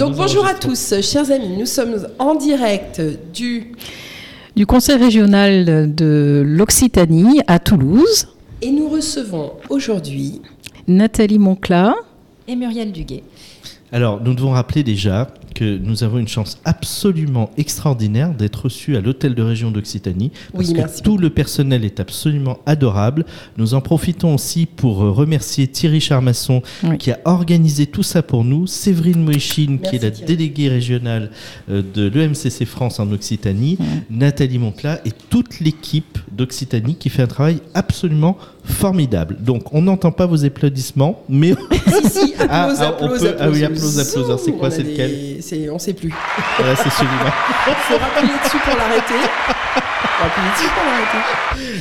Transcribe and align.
Donc 0.00 0.16
bonjour 0.16 0.46
à 0.46 0.54
tous, 0.54 0.94
chers 1.02 1.30
amis, 1.30 1.58
nous 1.58 1.66
sommes 1.66 2.06
en 2.18 2.34
direct 2.34 3.02
du 3.34 3.72
du 4.56 4.64
Conseil 4.64 4.96
régional 4.96 5.94
de 5.94 6.42
l'Occitanie 6.42 7.42
à 7.46 7.58
Toulouse. 7.58 8.28
Et 8.62 8.70
nous 8.70 8.88
recevons 8.88 9.52
aujourd'hui 9.68 10.40
Nathalie 10.88 11.38
Moncla 11.38 11.94
et 12.48 12.56
Muriel 12.56 12.92
Duguet. 12.92 13.22
Alors, 13.92 14.22
nous 14.22 14.32
devons 14.32 14.52
rappeler 14.52 14.82
déjà 14.82 15.28
que 15.60 15.76
nous 15.76 16.04
avons 16.04 16.18
une 16.18 16.26
chance 16.26 16.58
absolument 16.64 17.50
extraordinaire 17.58 18.32
d'être 18.32 18.64
reçus 18.64 18.96
à 18.96 19.02
l'hôtel 19.02 19.34
de 19.34 19.42
région 19.42 19.70
d'Occitanie 19.70 20.32
parce 20.54 20.72
que 20.72 21.02
tout 21.02 21.18
le 21.18 21.28
personnel 21.28 21.84
est 21.84 22.00
absolument 22.00 22.60
adorable. 22.64 23.26
Nous 23.58 23.74
en 23.74 23.82
profitons 23.82 24.34
aussi 24.34 24.64
pour 24.64 24.96
remercier 24.96 25.66
Thierry 25.66 26.00
Charmasson 26.00 26.62
qui 26.98 27.10
a 27.10 27.18
organisé 27.26 27.84
tout 27.84 28.02
ça 28.02 28.22
pour 28.22 28.42
nous, 28.42 28.66
Séverine 28.66 29.22
Moïchine 29.22 29.80
qui 29.80 29.96
est 29.96 30.02
la 30.02 30.08
déléguée 30.08 30.70
régionale 30.70 31.30
euh, 31.68 31.82
de 31.82 32.08
l'EMCC 32.08 32.64
France 32.64 32.98
en 32.98 33.12
Occitanie, 33.12 33.76
Nathalie 34.08 34.58
Moncla 34.58 35.02
et 35.04 35.12
toute 35.28 35.60
l'équipe 35.60 36.18
d'Occitanie 36.40 36.96
qui 36.96 37.10
fait 37.10 37.22
un 37.22 37.26
travail 37.26 37.60
absolument 37.74 38.38
formidable. 38.64 39.36
Donc, 39.40 39.74
on 39.74 39.82
n'entend 39.82 40.10
pas 40.10 40.26
vos 40.26 40.44
applaudissements, 40.44 41.22
mais. 41.28 41.54
si, 41.86 42.10
si, 42.10 42.34
ah, 42.48 42.64
applause, 42.64 42.78
ah, 42.80 42.88
applause, 42.88 43.34
Ah 43.38 43.50
oui, 43.50 43.64
applause, 43.64 43.98
applause. 43.98 44.40
C'est 44.42 44.52
quoi, 44.52 44.70
c'est 44.70 44.82
lequel 44.82 45.70
On 45.70 45.78
sait 45.78 45.92
plus. 45.92 46.12
Voilà, 46.58 46.74
c'est 46.76 46.90
celui-là. 46.90 47.32
Il 47.68 47.74
faut 47.74 47.98
rappeler 47.98 48.32
dessus 48.42 48.58
pour 48.64 48.76
l'arrêter. 48.76 49.28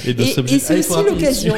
Et, 0.06 0.12
et, 0.12 0.22
et 0.56 0.60
c'est 0.60 0.80
aussi 0.80 1.04
l'occasion. 1.04 1.56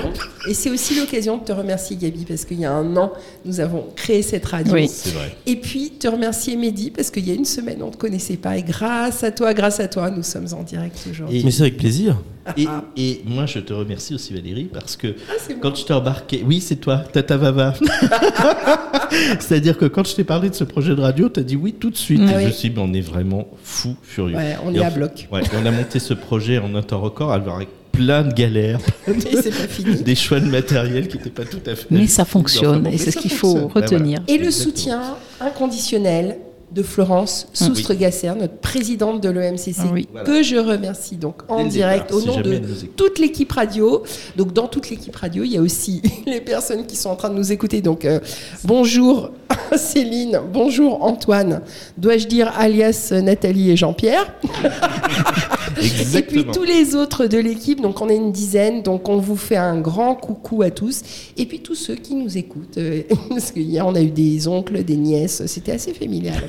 Et 0.49 0.53
c'est 0.53 0.69
aussi 0.69 0.95
l'occasion 0.95 1.37
de 1.37 1.43
te 1.43 1.51
remercier 1.51 1.95
Gabi 1.95 2.25
parce 2.25 2.45
qu'il 2.45 2.59
y 2.59 2.65
a 2.65 2.73
un 2.73 2.97
an 2.97 3.11
nous 3.45 3.59
avons 3.59 3.85
créé 3.95 4.23
cette 4.23 4.45
radio. 4.45 4.73
Oui. 4.73 4.87
C'est 4.91 5.13
vrai. 5.13 5.35
Et 5.45 5.57
puis 5.57 5.91
te 5.91 6.07
remercier 6.07 6.55
Mehdi 6.55 6.89
parce 6.89 7.11
qu'il 7.11 7.27
y 7.27 7.31
a 7.31 7.35
une 7.35 7.45
semaine 7.45 7.83
on 7.83 7.87
ne 7.87 7.91
te 7.91 7.97
connaissait 7.97 8.37
pas 8.37 8.57
et 8.57 8.63
grâce 8.63 9.23
à 9.23 9.31
toi, 9.31 9.53
grâce 9.53 9.79
à 9.79 9.87
toi, 9.87 10.09
nous 10.09 10.23
sommes 10.23 10.47
en 10.53 10.63
direct 10.63 10.97
aujourd'hui. 11.09 11.43
Mais 11.45 11.51
c'est 11.51 11.61
avec 11.61 11.77
plaisir. 11.77 12.17
Et, 12.57 12.67
et, 12.97 13.21
moi, 13.25 13.45
je 13.45 13.59
te 13.59 13.73
remercie 13.73 14.15
aussi, 14.15 14.33
Valérie, 14.33 14.69
parce 14.71 14.95
que 14.95 15.15
ah, 15.29 15.53
quand 15.61 15.75
je 15.75 15.85
t'ai 15.85 15.93
embarqué, 15.93 16.43
oui, 16.45 16.61
c'est 16.61 16.77
toi, 16.77 16.97
Tata 16.97 17.37
Vava. 17.37 17.73
C'est-à-dire 19.39 19.77
que 19.77 19.85
quand 19.85 20.07
je 20.07 20.15
t'ai 20.15 20.23
parlé 20.23 20.49
de 20.49 20.55
ce 20.55 20.63
projet 20.63 20.95
de 20.95 21.01
radio, 21.01 21.29
tu 21.29 21.39
as 21.39 21.43
dit 21.43 21.55
oui 21.55 21.73
tout 21.73 21.89
de 21.89 21.97
suite. 21.97 22.21
Ah 22.27 22.39
je 22.39 22.47
me 22.47 22.51
suis 22.51 22.69
dit, 22.69 22.79
on 22.79 22.93
est 22.93 23.01
vraiment 23.01 23.47
fou, 23.63 23.95
furieux. 24.01 24.35
Ouais, 24.35 24.57
on 24.65 24.73
est 24.73 24.83
à 24.83 24.89
bloc. 24.89 25.27
Ouais, 25.31 25.41
on 25.61 25.65
a 25.65 25.71
monté 25.71 25.99
ce 25.99 26.13
projet 26.13 26.57
en 26.57 26.73
un 26.75 26.81
temps 26.81 27.01
record, 27.01 27.31
avec 27.31 27.69
plein 27.91 28.23
de 28.23 28.33
galères, 28.33 28.79
et 29.07 29.13
pas 29.13 29.67
fini. 29.67 29.95
des 30.03 30.15
choix 30.15 30.39
de 30.39 30.45
matériel 30.45 31.07
qui 31.07 31.17
n'étaient 31.17 31.29
pas 31.29 31.45
tout 31.45 31.59
à 31.65 31.75
fait. 31.75 31.87
Mais 31.91 32.07
ça 32.07 32.25
fonctionne, 32.25 32.87
et 32.87 32.97
c'est 32.97 33.11
ce 33.11 33.17
qu'il 33.17 33.31
faut 33.31 33.67
retenir. 33.67 34.19
Et 34.27 34.37
le 34.37 34.51
soutien 34.51 35.01
inconditionnel 35.39 36.37
de 36.71 36.83
Florence 36.83 37.47
ah 37.51 37.65
Soustregasser, 37.65 38.31
notre 38.37 38.55
présidente 38.55 39.21
de 39.21 39.29
l'EMCC, 39.29 40.07
ah 40.15 40.23
que 40.23 40.41
je 40.41 40.55
remercie 40.55 41.17
donc 41.17 41.41
en 41.49 41.65
direct 41.65 42.11
au 42.11 42.21
nom 42.21 42.39
de 42.39 42.61
toute 42.95 43.19
l'équipe 43.19 43.51
radio. 43.51 44.03
Donc 44.37 44.53
dans 44.53 44.67
toute 44.67 44.89
l'équipe 44.89 45.15
radio, 45.15 45.43
il 45.43 45.51
y 45.51 45.57
a 45.57 45.61
aussi 45.61 46.01
les 46.25 46.41
personnes 46.41 46.85
qui 46.85 46.95
sont 46.95 47.09
en 47.09 47.15
train 47.15 47.29
de 47.29 47.35
nous 47.35 47.51
écouter. 47.51 47.81
Donc 47.81 48.05
euh, 48.05 48.19
bonjour 48.63 49.31
Céline, 49.75 50.39
bonjour 50.51 51.03
Antoine, 51.03 51.61
dois-je 51.97 52.27
dire 52.27 52.51
alias 52.57 53.13
Nathalie 53.21 53.71
et 53.71 53.77
Jean-Pierre? 53.77 54.33
et 56.15 56.21
puis 56.21 56.45
tous 56.45 56.63
les 56.63 56.95
autres 56.95 57.25
de 57.25 57.37
l'équipe, 57.37 57.81
donc 57.81 58.01
on 58.01 58.09
est 58.09 58.15
une 58.15 58.31
dizaine, 58.31 58.81
donc 58.81 59.09
on 59.09 59.17
vous 59.17 59.35
fait 59.35 59.57
un 59.57 59.79
grand 59.79 60.15
coucou 60.15 60.61
à 60.61 60.71
tous. 60.71 61.01
Et 61.37 61.45
puis 61.45 61.59
tous 61.59 61.75
ceux 61.75 61.95
qui 61.95 62.15
nous 62.15 62.37
écoutent, 62.37 62.77
euh, 62.77 63.01
parce 63.29 63.51
qu'hier 63.51 63.85
on 63.85 63.95
a 63.95 64.01
eu 64.01 64.11
des 64.11 64.47
oncles, 64.47 64.83
des 64.83 64.97
nièces, 64.97 65.45
c'était 65.47 65.73
assez 65.73 65.93
familial. 65.93 66.43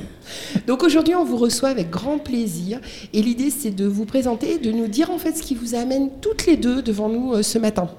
Donc 0.67 0.83
aujourd'hui, 0.83 1.15
on 1.15 1.23
vous 1.23 1.37
reçoit 1.37 1.69
avec 1.69 1.89
grand 1.89 2.17
plaisir. 2.17 2.79
Et 3.13 3.21
l'idée, 3.21 3.49
c'est 3.49 3.71
de 3.71 3.85
vous 3.85 4.05
présenter, 4.05 4.57
de 4.57 4.71
nous 4.71 4.87
dire 4.87 5.11
en 5.11 5.17
fait 5.17 5.33
ce 5.33 5.43
qui 5.43 5.55
vous 5.55 5.75
amène 5.75 6.09
toutes 6.21 6.45
les 6.45 6.57
deux 6.57 6.81
devant 6.81 7.09
nous 7.09 7.33
euh, 7.33 7.43
ce 7.43 7.57
matin. 7.57 7.89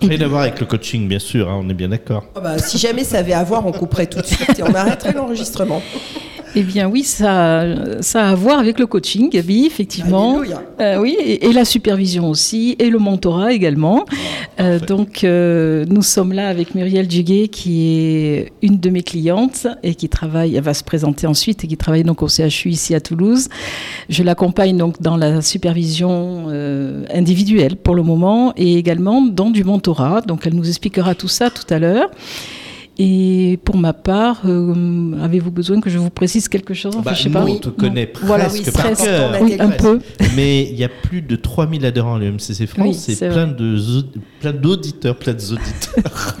Rien 0.00 0.20
à 0.20 0.26
voir 0.26 0.42
avec 0.42 0.58
le 0.58 0.66
coaching, 0.66 1.06
bien 1.06 1.20
sûr, 1.20 1.48
hein, 1.48 1.60
on 1.62 1.68
est 1.68 1.74
bien 1.74 1.88
d'accord. 1.88 2.24
Ah 2.34 2.40
bah, 2.40 2.58
si 2.58 2.76
jamais 2.76 3.04
ça 3.04 3.18
avait 3.18 3.34
à 3.34 3.44
voir, 3.44 3.64
on 3.66 3.72
couperait 3.72 4.06
tout 4.06 4.20
de 4.20 4.26
suite 4.26 4.58
et 4.58 4.62
on 4.62 4.74
arrêterait 4.74 5.12
l'enregistrement. 5.12 5.80
Eh 6.54 6.62
bien 6.62 6.86
oui, 6.86 7.02
ça, 7.02 7.64
ça 8.02 8.26
a 8.26 8.32
à 8.32 8.34
voir 8.34 8.58
avec 8.58 8.78
le 8.78 8.86
coaching, 8.86 9.30
Gabi, 9.30 9.64
effectivement. 9.64 10.40
Euh, 10.80 10.98
oui, 10.98 11.16
et, 11.18 11.50
la 11.52 11.64
supervision 11.64 12.28
aussi, 12.28 12.76
et 12.78 12.90
le 12.90 12.98
mentorat 12.98 13.54
également. 13.54 14.04
Euh, 14.60 14.78
donc 14.78 15.24
euh, 15.24 15.86
nous 15.88 16.02
sommes 16.02 16.32
là 16.32 16.48
avec 16.48 16.74
Muriel 16.74 17.08
Duguet, 17.08 17.48
qui 17.48 17.88
est 17.88 18.52
une 18.60 18.78
de 18.78 18.90
mes 18.90 19.02
clientes 19.02 19.66
et 19.82 19.94
qui 19.94 20.10
travaille, 20.10 20.54
elle 20.54 20.62
va 20.62 20.74
se 20.74 20.84
présenter 20.84 21.26
ensuite, 21.26 21.64
et 21.64 21.66
qui 21.66 21.78
travaille 21.78 22.04
donc 22.04 22.22
au 22.22 22.28
CHU 22.28 22.68
ici 22.68 22.94
à 22.94 23.00
Toulouse. 23.00 23.48
Je 24.10 24.22
l'accompagne 24.22 24.76
donc 24.76 25.00
dans 25.00 25.16
la 25.16 25.40
supervision 25.40 26.48
individuelle 27.12 27.76
pour 27.76 27.94
le 27.94 28.02
moment, 28.02 28.52
et 28.58 28.76
également 28.76 29.22
dans 29.22 29.48
du 29.48 29.64
mentorat. 29.64 30.20
Donc 30.20 30.46
elle 30.46 30.54
nous 30.54 30.68
expliquera 30.68 31.14
tout 31.14 31.28
ça 31.28 31.48
tout 31.48 31.72
à 31.72 31.78
l'heure. 31.78 32.10
Et 32.98 33.58
pour 33.64 33.76
ma 33.76 33.94
part, 33.94 34.42
euh, 34.44 35.14
avez-vous 35.22 35.50
besoin 35.50 35.80
que 35.80 35.88
je 35.88 35.98
vous 35.98 36.10
précise 36.10 36.48
quelque 36.48 36.74
chose? 36.74 36.94
Enfin, 36.94 37.10
bah, 37.10 37.14
je 37.14 37.22
sais 37.22 37.30
pas. 37.30 37.44
On 37.44 37.56
te 37.56 37.70
connaît 37.70 38.06
presque 38.06 38.70
par 38.72 38.92
cœur. 38.94 39.38
Oui, 39.40 39.56
un 39.58 39.70
peu. 39.70 39.98
Mais 40.36 40.62
il 40.64 40.76
y 40.76 40.84
a 40.84 40.90
plus 40.90 41.22
de 41.22 41.36
3000 41.36 41.86
adhérents 41.86 42.16
à 42.16 42.18
l'UMCC 42.18 42.66
France. 42.66 42.98
c'est 42.98 43.30
plein, 43.30 43.46
de, 43.46 43.76
plein 44.40 44.52
d'auditeurs, 44.52 45.16
plein 45.16 45.32
d'auditeurs. 45.32 46.36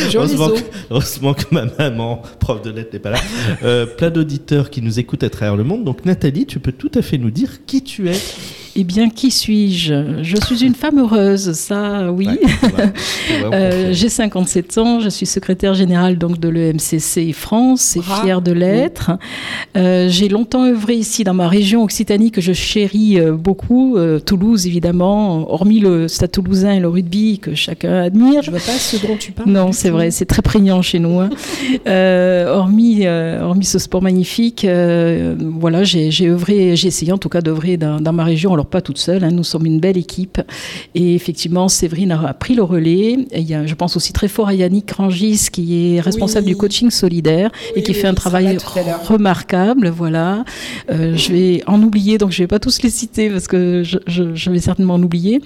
heureusement, 0.14 0.48
que, 0.48 0.60
heureusement 0.90 1.34
que 1.34 1.44
ma 1.50 1.66
maman, 1.78 2.22
prof 2.40 2.62
de 2.62 2.70
lettres, 2.70 2.90
n'est 2.94 2.98
pas 2.98 3.10
là. 3.10 3.18
Euh, 3.62 3.84
plein 3.84 4.10
d'auditeurs 4.10 4.70
qui 4.70 4.80
nous 4.80 4.98
écoutent 4.98 5.24
à 5.24 5.30
travers 5.30 5.56
le 5.56 5.64
monde. 5.64 5.84
Donc 5.84 6.06
Nathalie, 6.06 6.46
tu 6.46 6.58
peux 6.58 6.72
tout 6.72 6.92
à 6.94 7.02
fait 7.02 7.18
nous 7.18 7.30
dire 7.30 7.66
qui 7.66 7.82
tu 7.82 8.08
es 8.08 8.18
eh 8.78 8.84
bien, 8.84 9.08
qui 9.08 9.30
suis-je? 9.30 10.22
Je 10.22 10.36
suis 10.36 10.62
une 10.62 10.74
femme 10.74 10.98
heureuse, 10.98 11.52
ça, 11.52 12.12
oui. 12.12 12.28
Euh, 13.52 13.90
j'ai 13.92 14.08
57 14.08 14.78
ans, 14.78 15.00
je 15.00 15.08
suis 15.08 15.26
secrétaire 15.26 15.74
générale 15.74 16.16
donc 16.16 16.38
de 16.38 16.48
l'EMCC 16.48 17.32
France 17.32 17.96
et 17.96 18.02
fière 18.02 18.40
de 18.40 18.52
l'être. 18.52 19.12
Euh, 19.76 20.08
j'ai 20.08 20.28
longtemps 20.28 20.64
œuvré 20.64 20.94
ici 20.94 21.22
dans 21.22 21.34
ma 21.34 21.48
région 21.48 21.82
Occitanie 21.82 22.30
que 22.30 22.40
je 22.40 22.52
chéris 22.52 23.20
euh, 23.20 23.32
beaucoup, 23.32 23.98
Toulouse 24.24 24.66
évidemment, 24.66 25.50
hormis 25.52 25.80
le 25.80 26.08
Stade 26.08 26.32
Toulousain 26.32 26.72
et 26.72 26.80
le 26.80 26.88
rugby 26.88 27.38
que 27.38 27.54
chacun 27.54 28.02
admire. 28.02 28.42
Je 28.42 28.50
vois 28.50 28.60
pas 28.60 28.72
ce 28.72 28.96
dont 29.04 29.16
tu 29.16 29.32
parles. 29.32 29.50
Non, 29.50 29.72
c'est 29.72 29.90
vrai, 29.90 30.10
c'est 30.10 30.26
très 30.26 30.42
prégnant 30.42 30.82
chez 30.82 30.98
nous. 30.98 31.20
Hein. 31.20 31.30
hormis, 32.48 33.06
hormis 33.06 33.64
ce 33.64 33.78
sport 33.78 34.02
magnifique, 34.02 34.66
voilà, 34.66 35.84
j'ai 35.84 36.28
œuvré, 36.28 36.76
j'ai 36.76 36.88
essayé 36.88 37.12
en 37.12 37.18
tout 37.18 37.28
cas 37.28 37.40
d'œuvrer 37.40 37.76
dans, 37.76 38.00
dans 38.00 38.12
ma 38.12 38.24
région. 38.24 38.52
Alors 38.54 38.65
pas 38.66 38.80
toute 38.80 38.98
seule, 38.98 39.24
hein. 39.24 39.30
nous 39.30 39.44
sommes 39.44 39.66
une 39.66 39.80
belle 39.80 39.96
équipe. 39.96 40.40
Et 40.94 41.14
effectivement, 41.14 41.68
Séverine 41.68 42.12
a 42.12 42.34
pris 42.34 42.54
le 42.54 42.62
relais. 42.62 43.18
il 43.32 43.42
y 43.42 43.54
a, 43.54 43.66
je 43.66 43.74
pense 43.74 43.96
aussi 43.96 44.12
très 44.12 44.28
fort 44.28 44.48
à 44.48 44.54
Yannick 44.54 44.90
Rangis, 44.92 45.48
qui 45.52 45.96
est 45.96 46.00
responsable 46.00 46.46
du 46.46 46.56
coaching 46.56 46.90
solidaire 46.90 47.50
et 47.74 47.82
qui 47.82 47.94
fait 47.94 48.06
un 48.06 48.14
travail 48.14 48.58
remarquable. 49.04 49.88
Voilà. 49.88 50.44
Euh, 50.90 51.16
je 51.16 51.32
vais 51.32 51.62
en 51.66 51.82
oublier, 51.82 52.18
donc 52.18 52.32
je 52.32 52.42
ne 52.42 52.44
vais 52.44 52.48
pas 52.48 52.58
tous 52.58 52.82
les 52.82 52.90
citer 52.90 53.30
parce 53.30 53.48
que 53.48 53.82
je, 53.84 54.50
vais 54.50 54.58
certainement 54.58 54.94
en 54.94 55.02
oublier. 55.02 55.40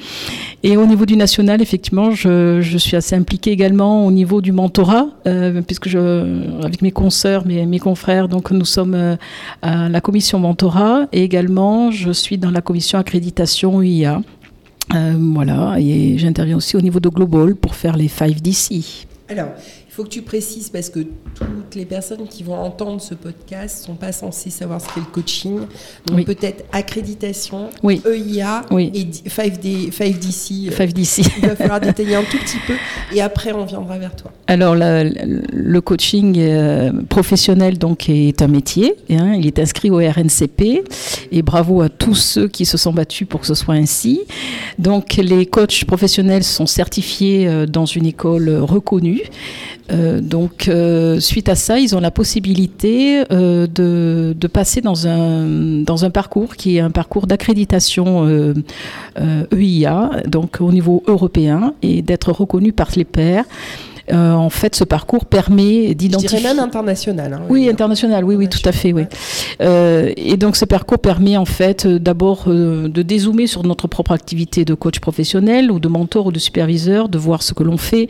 Et 0.62 0.76
au 0.76 0.86
niveau 0.86 1.06
du 1.06 1.16
national, 1.16 1.62
effectivement, 1.62 2.10
je, 2.10 2.60
suis 2.78 2.96
assez 2.96 3.14
impliquée 3.14 3.50
également 3.50 4.06
au 4.06 4.10
niveau 4.10 4.40
du 4.40 4.52
mentorat, 4.52 5.08
euh, 5.26 5.60
puisque 5.60 5.88
je, 5.88 6.62
avec 6.64 6.80
mes 6.80 6.90
consoeurs, 6.90 7.46
mes, 7.46 7.66
mes 7.66 7.78
confrères, 7.78 8.28
donc 8.28 8.50
nous 8.50 8.64
sommes 8.64 8.94
euh, 8.94 9.16
à 9.62 9.88
la 9.88 10.00
commission 10.00 10.38
mentorat 10.38 11.06
et 11.12 11.22
également 11.22 11.90
je 11.90 12.10
suis 12.12 12.38
dans 12.38 12.50
la 12.50 12.60
commission 12.60 12.98
accréditation 13.10 13.82
IA. 13.82 14.22
Euh, 14.94 15.14
voilà, 15.34 15.76
et 15.80 16.16
j'interviens 16.16 16.56
aussi 16.56 16.76
au 16.76 16.80
niveau 16.80 17.00
de 17.00 17.08
Global 17.08 17.56
pour 17.56 17.74
faire 17.74 17.96
les 17.96 18.06
5 18.06 18.40
DC. 18.40 19.06
Alors, 19.28 19.48
il 19.58 19.79
faut 20.00 20.04
que 20.04 20.08
tu 20.08 20.22
précises 20.22 20.70
parce 20.70 20.88
que 20.88 21.00
toutes 21.34 21.74
les 21.74 21.84
personnes 21.84 22.26
qui 22.26 22.42
vont 22.42 22.54
entendre 22.54 23.02
ce 23.02 23.12
podcast 23.12 23.82
ne 23.82 23.86
sont 23.88 23.94
pas 23.96 24.12
censées 24.12 24.48
savoir 24.48 24.80
ce 24.80 24.86
qu'est 24.86 25.00
le 25.00 25.12
coaching. 25.12 25.60
Donc 26.06 26.24
peut-être 26.24 26.64
accréditation, 26.72 27.68
EIA 27.84 28.64
et 28.78 29.04
5D, 29.28 29.92
5DC. 29.92 30.70
5DC. 30.70 31.30
Il 31.36 31.48
va 31.48 31.56
falloir 31.56 31.80
détailler 31.80 32.14
un 32.14 32.22
tout 32.22 32.38
petit 32.38 32.56
peu 32.66 32.72
et 33.14 33.20
après 33.20 33.52
on 33.52 33.66
viendra 33.66 33.98
vers 33.98 34.16
toi. 34.16 34.32
Alors 34.46 34.74
le 34.74 35.80
coaching 35.80 36.36
euh, 36.38 36.92
professionnel 37.10 37.76
donc 37.76 38.08
est 38.08 38.40
un 38.40 38.48
métier. 38.48 38.94
Hein, 39.10 39.34
il 39.34 39.46
est 39.46 39.58
inscrit 39.58 39.90
au 39.90 39.98
RNCP 39.98 40.82
et 41.30 41.42
bravo 41.42 41.82
à 41.82 41.90
tous 41.90 42.14
ceux 42.14 42.48
qui 42.48 42.64
se 42.64 42.78
sont 42.78 42.94
battus 42.94 43.28
pour 43.28 43.40
que 43.40 43.46
ce 43.46 43.54
soit 43.54 43.74
ainsi. 43.74 44.22
Donc 44.78 45.16
les 45.16 45.44
coachs 45.44 45.84
professionnels 45.84 46.44
sont 46.44 46.66
certifiés 46.66 47.46
euh, 47.46 47.66
dans 47.66 47.84
une 47.84 48.06
école 48.06 48.48
reconnue. 48.48 49.24
Euh, 49.92 50.20
donc, 50.20 50.68
euh, 50.68 51.20
suite 51.20 51.48
à 51.48 51.54
ça, 51.54 51.78
ils 51.78 51.96
ont 51.96 52.00
la 52.00 52.10
possibilité 52.10 53.24
euh, 53.32 53.66
de, 53.66 54.46
passer 54.46 54.80
dans 54.80 55.06
un, 55.06 55.46
dans 55.82 56.04
un 56.04 56.10
parcours 56.10 56.56
qui 56.56 56.76
est 56.76 56.80
un 56.80 56.90
parcours 56.90 57.26
d'accréditation 57.26 58.26
EIA, 59.16 60.10
e 60.24 60.28
donc 60.28 60.58
au 60.60 60.72
niveau 60.72 61.02
européen, 61.06 61.74
et 61.82 62.02
d'être 62.02 62.32
reconnu 62.32 62.72
par 62.72 62.88
les 62.96 63.04
pairs. 63.04 63.44
En 64.12 64.50
fait, 64.50 64.74
ce 64.74 64.84
parcours 64.84 65.24
permet 65.24 65.94
d'identifier. 65.94 66.38
Je 66.38 66.42
dirais 66.42 66.54
même 66.54 66.62
international. 66.62 67.34
Hein, 67.34 67.42
oui, 67.48 67.68
international, 67.68 68.24
oui, 68.24 68.34
oui, 68.34 68.48
tout 68.48 68.66
à 68.66 68.72
fait, 68.72 68.92
oui. 68.92 69.04
et 69.60 70.36
donc, 70.36 70.56
ce 70.56 70.64
parcours 70.64 70.98
permet 70.98 71.36
en 71.36 71.44
fait 71.44 71.86
d'abord 71.86 72.44
de 72.46 73.02
dézoomer 73.02 73.46
sur 73.46 73.64
notre 73.64 73.88
propre 73.88 74.12
activité 74.12 74.64
de 74.64 74.74
coach 74.74 75.00
professionnel 75.00 75.70
ou 75.70 75.80
de 75.80 75.88
mentor 75.88 76.26
ou 76.26 76.32
de 76.32 76.38
superviseur, 76.38 77.08
de 77.08 77.18
voir 77.18 77.42
ce 77.42 77.54
que 77.54 77.62
l'on 77.62 77.76
fait 77.76 78.08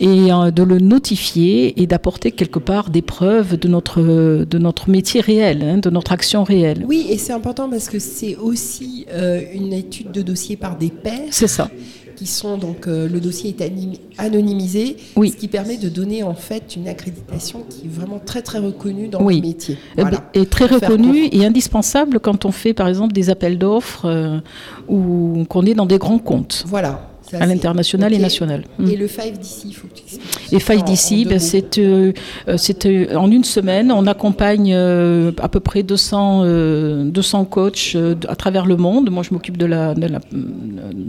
et 0.00 0.28
de 0.28 0.62
le 0.62 0.78
notifier 0.78 1.80
et 1.80 1.86
d'apporter 1.86 2.32
quelque 2.32 2.58
part 2.58 2.90
des 2.90 3.02
preuves 3.02 3.58
de 3.58 3.68
notre, 3.68 4.00
de 4.00 4.58
notre 4.58 4.90
métier 4.90 5.20
réel, 5.20 5.62
hein, 5.62 5.78
de 5.78 5.90
notre 5.90 6.12
action 6.12 6.44
réelle. 6.44 6.84
Oui, 6.86 7.06
et 7.10 7.18
c'est 7.18 7.32
important 7.32 7.68
parce 7.68 7.88
que 7.88 7.98
c'est 7.98 8.36
aussi 8.36 9.06
une 9.54 9.72
étude 9.72 10.10
de 10.10 10.22
dossier 10.22 10.56
par 10.56 10.76
des 10.76 10.90
pairs. 10.90 11.28
C'est 11.30 11.48
ça 11.48 11.70
qui 12.18 12.26
sont 12.26 12.58
donc 12.58 12.88
euh, 12.88 13.08
le 13.08 13.20
dossier 13.20 13.54
est 13.56 13.72
anonymisé, 14.18 14.96
oui. 15.14 15.30
ce 15.30 15.36
qui 15.36 15.46
permet 15.46 15.76
de 15.76 15.88
donner 15.88 16.24
en 16.24 16.34
fait 16.34 16.74
une 16.74 16.88
accréditation 16.88 17.64
qui 17.70 17.86
est 17.86 17.88
vraiment 17.88 18.18
très 18.18 18.42
très 18.42 18.58
reconnue 18.58 19.06
dans 19.06 19.20
le 19.20 19.40
métier. 19.40 19.78
Voilà. 19.96 20.28
Et 20.34 20.44
très 20.44 20.66
reconnue 20.66 21.28
et 21.30 21.46
indispensable 21.46 22.18
quand 22.18 22.44
on 22.44 22.50
fait 22.50 22.74
par 22.74 22.88
exemple 22.88 23.12
des 23.12 23.30
appels 23.30 23.56
d'offres 23.56 24.06
euh, 24.06 24.40
ou 24.88 25.44
qu'on 25.48 25.64
est 25.64 25.74
dans 25.74 25.86
des 25.86 25.98
grands 25.98 26.18
comptes. 26.18 26.64
Voilà 26.66 27.08
à 27.34 27.46
l'international 27.46 28.12
et 28.14 28.18
national. 28.18 28.64
Et 28.80 28.96
mm. 28.96 28.98
le 28.98 29.06
5DC, 29.06 29.62
il 29.66 29.74
faut 29.74 29.88
que 29.88 29.94
tu 29.94 30.02
expliques. 30.04 30.52
Et 30.52 30.58
5DC, 30.58 31.28
ben, 31.28 31.38
c'est 31.38 31.78
euh, 31.78 32.12
euh, 32.48 33.16
en 33.16 33.30
une 33.30 33.44
semaine, 33.44 33.92
on 33.92 34.06
accompagne 34.06 34.72
euh, 34.74 35.32
à 35.38 35.48
peu 35.48 35.60
près 35.60 35.82
200, 35.82 37.04
200 37.04 37.44
coachs 37.44 37.96
à 38.28 38.36
travers 38.36 38.66
le 38.66 38.76
monde. 38.76 39.10
Moi, 39.10 39.22
je 39.22 39.34
m'occupe 39.34 39.56
de 39.56 39.66
la, 39.66 39.94
de 39.94 40.06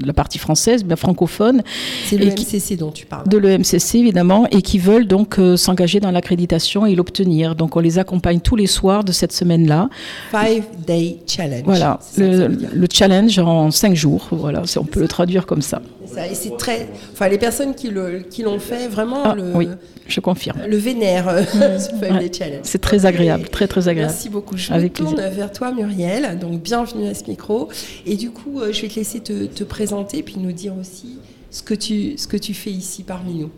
la, 0.06 0.13
partie 0.13 0.39
française, 0.39 0.83
bien 0.83 0.95
francophone. 0.95 1.62
C'est 2.06 2.18
le 2.18 2.25
MCC 2.25 2.75
dont 2.77 2.92
tu 2.92 3.06
parles. 3.06 3.27
De 3.27 3.38
l'EMCC, 3.38 3.95
évidemment, 3.95 4.48
et 4.51 4.62
qui 4.62 4.80
veulent 4.80 5.07
donc 5.07 5.39
s'engager 5.56 6.00
dans 6.00 6.12
l'accréditation 6.12 6.86
et 6.86 6.95
l'obtenir. 6.95 7.56
Donc, 7.56 7.75
on 7.75 7.80
les 7.80 8.00
accompagne 8.00 8.39
tous 8.39 8.56
les 8.56 8.68
soirs 8.68 9.04
de 9.04 9.12
cette 9.12 9.31
semaine-là. 9.31 9.89
Five 10.31 10.63
Day 10.86 11.18
Challenge. 11.25 11.63
Voilà, 11.65 12.00
le, 12.18 12.48
le, 12.48 12.88
challenge 12.92 13.39
en 13.39 13.72
cinq 13.72 13.95
jours. 13.95 14.27
Voilà, 14.31 14.63
on 14.77 14.86
peut 14.86 15.00
le 15.00 15.07
traduire 15.07 15.45
comme 15.45 15.62
ça. 15.62 15.81
Et 16.18 16.36
c'est 16.36 16.58
très. 16.58 16.90
Enfin, 17.14 17.30
les 17.30 17.38
personnes 17.38 17.76
qui 17.76 17.90
l'ont 17.90 18.22
qui 18.30 18.44
fait, 18.60 18.88
vraiment. 18.88 19.24
Ah, 19.24 19.36
le, 19.36 19.54
oui, 19.56 19.68
je 20.08 20.20
confirme. 20.20 20.60
Le 20.68 20.78
vénère, 20.78 21.28
euh, 21.28 21.44
C'est 22.64 22.82
très 22.82 23.06
agréable, 23.06 23.48
très, 23.50 23.68
très 23.68 23.88
agréable. 23.88 24.12
Merci 24.12 24.30
beaucoup. 24.30 24.58
Je 24.58 24.74
me 24.74 24.90
tourne 24.90 25.22
vers 25.30 25.52
toi, 25.52 25.72
Muriel. 25.72 26.38
Donc, 26.40 26.62
bienvenue 26.62 27.08
à 27.08 27.14
ce 27.14 27.26
micro. 27.26 27.70
Et 28.06 28.16
du 28.16 28.32
coup, 28.32 28.60
euh, 28.60 28.72
je 28.74 28.82
vais 28.82 28.88
te 28.88 28.96
laisser 28.96 29.20
te, 29.20 29.46
te 29.46 29.64
présenter, 29.64 30.24
puis 30.24 30.36
nous 30.38 30.52
dire 30.52 30.74
aussi 30.80 31.18
ce 31.52 31.64
que 31.64 31.74
tu, 31.74 32.18
ce 32.18 32.28
que 32.28 32.38
tu 32.38 32.54
fais 32.54 32.72
ici 32.72 33.04
parmi 33.04 33.36
nous. 33.36 33.52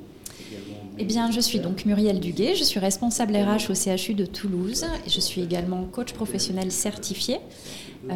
Eh 1.00 1.06
bien, 1.06 1.32
je 1.32 1.40
suis 1.40 1.60
donc 1.60 1.86
Muriel 1.86 2.20
Duguet, 2.20 2.54
je 2.54 2.64
suis 2.64 2.80
responsable 2.80 3.36
RH 3.36 3.72
au 3.72 3.74
CHU 3.74 4.14
de 4.14 4.26
Toulouse 4.26 4.86
et 5.06 5.10
je 5.10 5.20
suis 5.20 5.42
également 5.42 5.84
coach 5.86 6.14
professionnel 6.14 6.72
certifié. 6.72 7.38
Euh, 8.12 8.14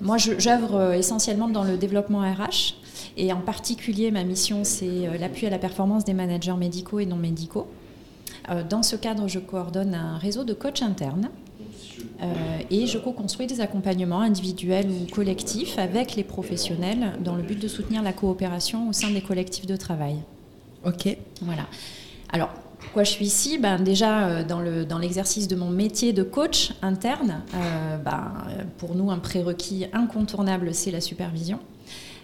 moi, 0.00 0.16
j'œuvre 0.16 0.92
essentiellement 0.92 1.48
dans 1.48 1.64
le 1.64 1.76
développement 1.76 2.20
RH 2.20 2.76
et 3.16 3.32
en 3.32 3.40
particulier, 3.40 4.10
ma 4.10 4.24
mission, 4.24 4.64
c'est 4.64 5.06
euh, 5.06 5.18
l'appui 5.18 5.46
à 5.46 5.50
la 5.50 5.58
performance 5.58 6.04
des 6.04 6.14
managers 6.14 6.56
médicaux 6.56 7.00
et 7.00 7.06
non 7.06 7.16
médicaux. 7.16 7.66
Euh, 8.50 8.62
dans 8.62 8.82
ce 8.82 8.96
cadre, 8.96 9.28
je 9.28 9.38
coordonne 9.38 9.94
un 9.94 10.18
réseau 10.18 10.44
de 10.44 10.54
coachs 10.54 10.82
internes 10.82 11.30
euh, 12.22 12.58
et 12.70 12.86
je 12.86 12.98
co-construis 12.98 13.46
des 13.46 13.60
accompagnements 13.60 14.20
individuels 14.20 14.88
ou 14.90 15.12
collectifs 15.12 15.78
avec 15.78 16.16
les 16.16 16.24
professionnels 16.24 17.12
dans 17.20 17.36
le 17.36 17.42
but 17.42 17.58
de 17.58 17.68
soutenir 17.68 18.02
la 18.02 18.12
coopération 18.12 18.88
au 18.88 18.92
sein 18.92 19.10
des 19.10 19.22
collectifs 19.22 19.66
de 19.66 19.76
travail. 19.76 20.16
Ok. 20.84 21.16
Voilà. 21.40 21.66
Alors, 22.30 22.50
pourquoi 22.84 23.04
je 23.04 23.10
suis 23.10 23.26
ici 23.26 23.58
ben, 23.58 23.78
Déjà, 23.78 24.44
dans, 24.44 24.60
le, 24.60 24.84
dans 24.84 24.98
l'exercice 24.98 25.48
de 25.48 25.56
mon 25.56 25.70
métier 25.70 26.12
de 26.12 26.22
coach 26.22 26.72
interne, 26.82 27.42
ben, 28.04 28.32
pour 28.78 28.94
nous, 28.94 29.10
un 29.10 29.18
prérequis 29.18 29.86
incontournable, 29.92 30.74
c'est 30.74 30.90
la 30.90 31.00
supervision. 31.00 31.58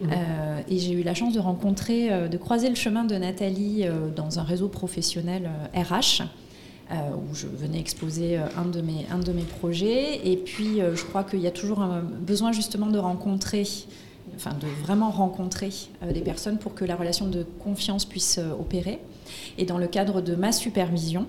Euh, 0.02 0.60
et 0.68 0.78
j'ai 0.78 0.92
eu 0.92 1.02
la 1.02 1.14
chance 1.14 1.34
de 1.34 1.40
rencontrer, 1.40 2.12
euh, 2.12 2.28
de 2.28 2.36
croiser 2.36 2.68
le 2.68 2.74
chemin 2.74 3.04
de 3.04 3.14
Nathalie 3.16 3.82
euh, 3.84 4.08
dans 4.14 4.38
un 4.38 4.42
réseau 4.42 4.68
professionnel 4.68 5.50
RH. 5.74 6.22
où 6.92 7.34
je 7.34 7.46
venais 7.46 7.78
exposer 7.78 8.36
un 8.36 8.64
de 8.64 8.80
mes, 8.80 9.06
un 9.12 9.20
de 9.20 9.32
mes 9.32 9.44
projets. 9.44 10.26
Et 10.28 10.36
puis, 10.36 10.80
je 10.80 11.04
crois 11.04 11.22
qu'il 11.22 11.38
y 11.38 11.46
a 11.46 11.52
toujours 11.52 11.80
un 11.80 12.00
besoin 12.00 12.50
justement 12.50 12.88
de 12.88 12.98
rencontrer, 12.98 13.64
enfin 14.40 14.56
de 14.58 14.66
vraiment 14.82 15.10
rencontrer 15.10 15.70
des 16.12 16.22
personnes 16.22 16.58
pour 16.58 16.74
que 16.74 16.84
la 16.84 16.96
relation 16.96 17.26
de 17.26 17.44
confiance 17.62 18.04
puisse 18.04 18.40
opérer. 18.58 18.98
Et 19.58 19.66
dans 19.66 19.78
le 19.78 19.86
cadre 19.86 20.22
de 20.22 20.34
ma 20.34 20.50
supervision, 20.52 21.26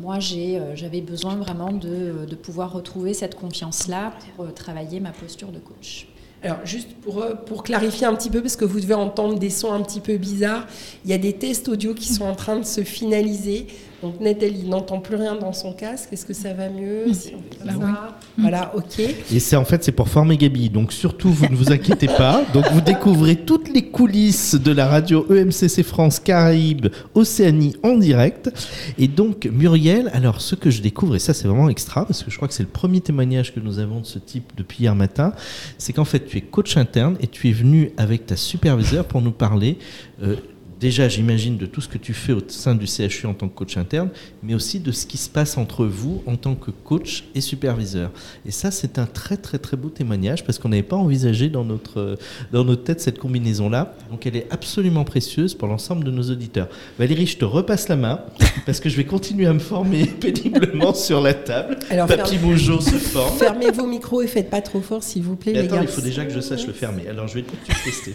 moi, 0.00 0.18
j'avais 0.18 1.00
besoin 1.00 1.36
vraiment 1.36 1.70
de, 1.70 2.26
de, 2.28 2.34
pouvoir 2.34 2.72
retrouver 2.72 3.14
cette 3.14 3.36
confiance-là 3.36 4.12
pour 4.36 4.52
travailler 4.52 5.00
ma 5.00 5.12
posture 5.12 5.52
de 5.52 5.58
coach. 5.58 6.08
Alors, 6.44 6.58
juste 6.64 6.90
pour, 7.00 7.22
euh, 7.22 7.34
pour 7.34 7.62
clarifier 7.62 8.06
un 8.06 8.14
petit 8.14 8.28
peu, 8.28 8.42
parce 8.42 8.56
que 8.56 8.66
vous 8.66 8.78
devez 8.78 8.94
entendre 8.94 9.38
des 9.38 9.48
sons 9.48 9.72
un 9.72 9.80
petit 9.80 10.00
peu 10.00 10.18
bizarres, 10.18 10.66
il 11.04 11.10
y 11.10 11.14
a 11.14 11.18
des 11.18 11.32
tests 11.32 11.68
audio 11.68 11.94
qui 11.94 12.12
sont 12.12 12.24
en 12.24 12.34
train 12.34 12.56
de 12.56 12.64
se 12.64 12.82
finaliser. 12.84 13.66
Donc 14.04 14.20
Nathalie 14.20 14.68
n'entend 14.68 15.00
plus 15.00 15.16
rien 15.16 15.34
dans 15.34 15.54
son 15.54 15.72
casque. 15.72 16.12
Est-ce 16.12 16.26
que 16.26 16.34
ça 16.34 16.52
va 16.52 16.68
mieux 16.68 17.10
si 17.14 17.32
on 17.34 17.66
bah 17.66 18.12
Voilà, 18.36 18.70
ok. 18.76 18.98
Et 19.00 19.40
c'est 19.40 19.56
en 19.56 19.64
fait 19.64 19.82
c'est 19.82 19.92
pour 19.92 20.10
former 20.10 20.36
Gabi. 20.36 20.68
Donc 20.68 20.92
surtout 20.92 21.30
vous 21.30 21.46
ne 21.46 21.56
vous 21.56 21.72
inquiétez 21.72 22.08
pas. 22.08 22.44
Donc 22.52 22.66
vous 22.70 22.82
découvrez 22.82 23.34
toutes 23.34 23.72
les 23.72 23.88
coulisses 23.88 24.56
de 24.56 24.72
la 24.72 24.88
radio 24.88 25.26
EMCC 25.30 25.82
France 25.82 26.20
Caraïbes 26.20 26.88
Océanie 27.14 27.76
en 27.82 27.96
direct. 27.96 28.50
Et 28.98 29.08
donc 29.08 29.48
Muriel, 29.50 30.10
alors 30.12 30.42
ce 30.42 30.54
que 30.54 30.68
je 30.68 30.82
découvre 30.82 31.16
et 31.16 31.18
ça 31.18 31.32
c'est 31.32 31.48
vraiment 31.48 31.70
extra 31.70 32.04
parce 32.04 32.22
que 32.22 32.30
je 32.30 32.36
crois 32.36 32.46
que 32.46 32.52
c'est 32.52 32.62
le 32.62 32.68
premier 32.68 33.00
témoignage 33.00 33.54
que 33.54 33.60
nous 33.60 33.78
avons 33.78 34.00
de 34.00 34.06
ce 34.06 34.18
type 34.18 34.52
depuis 34.54 34.82
hier 34.82 34.94
matin, 34.94 35.32
c'est 35.78 35.94
qu'en 35.94 36.04
fait 36.04 36.26
tu 36.26 36.36
es 36.36 36.42
coach 36.42 36.76
interne 36.76 37.16
et 37.22 37.26
tu 37.26 37.48
es 37.48 37.52
venu 37.52 37.92
avec 37.96 38.26
ta 38.26 38.36
superviseur 38.36 39.06
pour 39.06 39.22
nous 39.22 39.32
parler. 39.32 39.78
Euh, 40.22 40.36
déjà, 40.80 41.08
j'imagine, 41.08 41.56
de 41.56 41.66
tout 41.66 41.80
ce 41.80 41.88
que 41.88 41.98
tu 41.98 42.14
fais 42.14 42.32
au 42.32 42.40
sein 42.48 42.74
du 42.74 42.86
CHU 42.86 43.26
en 43.26 43.34
tant 43.34 43.48
que 43.48 43.54
coach 43.54 43.76
interne, 43.76 44.10
mais 44.42 44.54
aussi 44.54 44.80
de 44.80 44.92
ce 44.92 45.06
qui 45.06 45.16
se 45.16 45.28
passe 45.28 45.56
entre 45.56 45.86
vous 45.86 46.22
en 46.26 46.36
tant 46.36 46.54
que 46.54 46.70
coach 46.70 47.24
et 47.34 47.40
superviseur. 47.40 48.10
Et 48.46 48.50
ça, 48.50 48.70
c'est 48.70 48.98
un 48.98 49.06
très, 49.06 49.36
très, 49.36 49.58
très 49.58 49.76
beau 49.76 49.88
témoignage 49.88 50.44
parce 50.44 50.58
qu'on 50.58 50.68
n'avait 50.68 50.82
pas 50.82 50.96
envisagé 50.96 51.48
dans 51.48 51.64
notre, 51.64 52.18
dans 52.52 52.64
notre 52.64 52.84
tête 52.84 53.00
cette 53.00 53.18
combinaison-là. 53.18 53.94
Donc, 54.10 54.26
elle 54.26 54.36
est 54.36 54.46
absolument 54.50 55.04
précieuse 55.04 55.54
pour 55.54 55.68
l'ensemble 55.68 56.04
de 56.04 56.10
nos 56.10 56.30
auditeurs. 56.30 56.68
Valérie, 56.98 57.26
je 57.26 57.38
te 57.38 57.44
repasse 57.44 57.88
la 57.88 57.96
main 57.96 58.20
parce 58.66 58.80
que 58.80 58.88
je 58.88 58.96
vais 58.96 59.04
continuer 59.04 59.46
à 59.46 59.52
me 59.52 59.58
former 59.58 60.06
péniblement 60.20 60.94
sur 60.94 61.20
la 61.20 61.34
table. 61.34 61.78
Alors, 61.90 62.08
Papy 62.08 62.38
Moujo 62.38 62.80
se 62.80 62.96
forme. 62.96 63.38
Fermez 63.38 63.70
vos 63.70 63.86
micros 63.86 64.22
et 64.22 64.26
faites 64.26 64.50
pas 64.50 64.60
trop 64.60 64.80
fort, 64.80 65.02
s'il 65.02 65.22
vous 65.22 65.36
plaît, 65.36 65.52
les 65.52 65.60
attends, 65.60 65.76
gars. 65.76 65.82
il 65.82 65.88
faut 65.88 66.00
déjà 66.00 66.24
que 66.24 66.32
je 66.32 66.40
sache 66.40 66.66
le 66.66 66.72
fermer. 66.72 67.08
Alors, 67.08 67.28
je 67.28 67.34
vais 67.34 67.42
tout 67.42 67.56
de 67.56 67.64
suite 67.64 67.84
tester. 67.84 68.14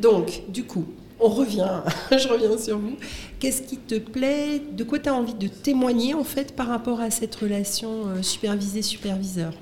Donc, 0.00 0.42
du 0.48 0.64
coup, 0.64 0.84
on 1.20 1.28
revient, 1.28 1.80
je 2.10 2.28
reviens 2.28 2.58
sur 2.58 2.78
vous. 2.78 2.96
Qu'est-ce 3.38 3.62
qui 3.62 3.76
te 3.76 3.98
plaît? 3.98 4.60
De 4.72 4.84
quoi 4.84 4.98
tu 4.98 5.08
as 5.08 5.14
envie 5.14 5.34
de 5.34 5.48
témoigner 5.48 6.14
en 6.14 6.24
fait 6.24 6.54
par 6.54 6.68
rapport 6.68 7.00
à 7.00 7.10
cette 7.10 7.34
relation 7.34 8.06
euh, 8.06 8.22
supervisé-superviseur 8.22 9.52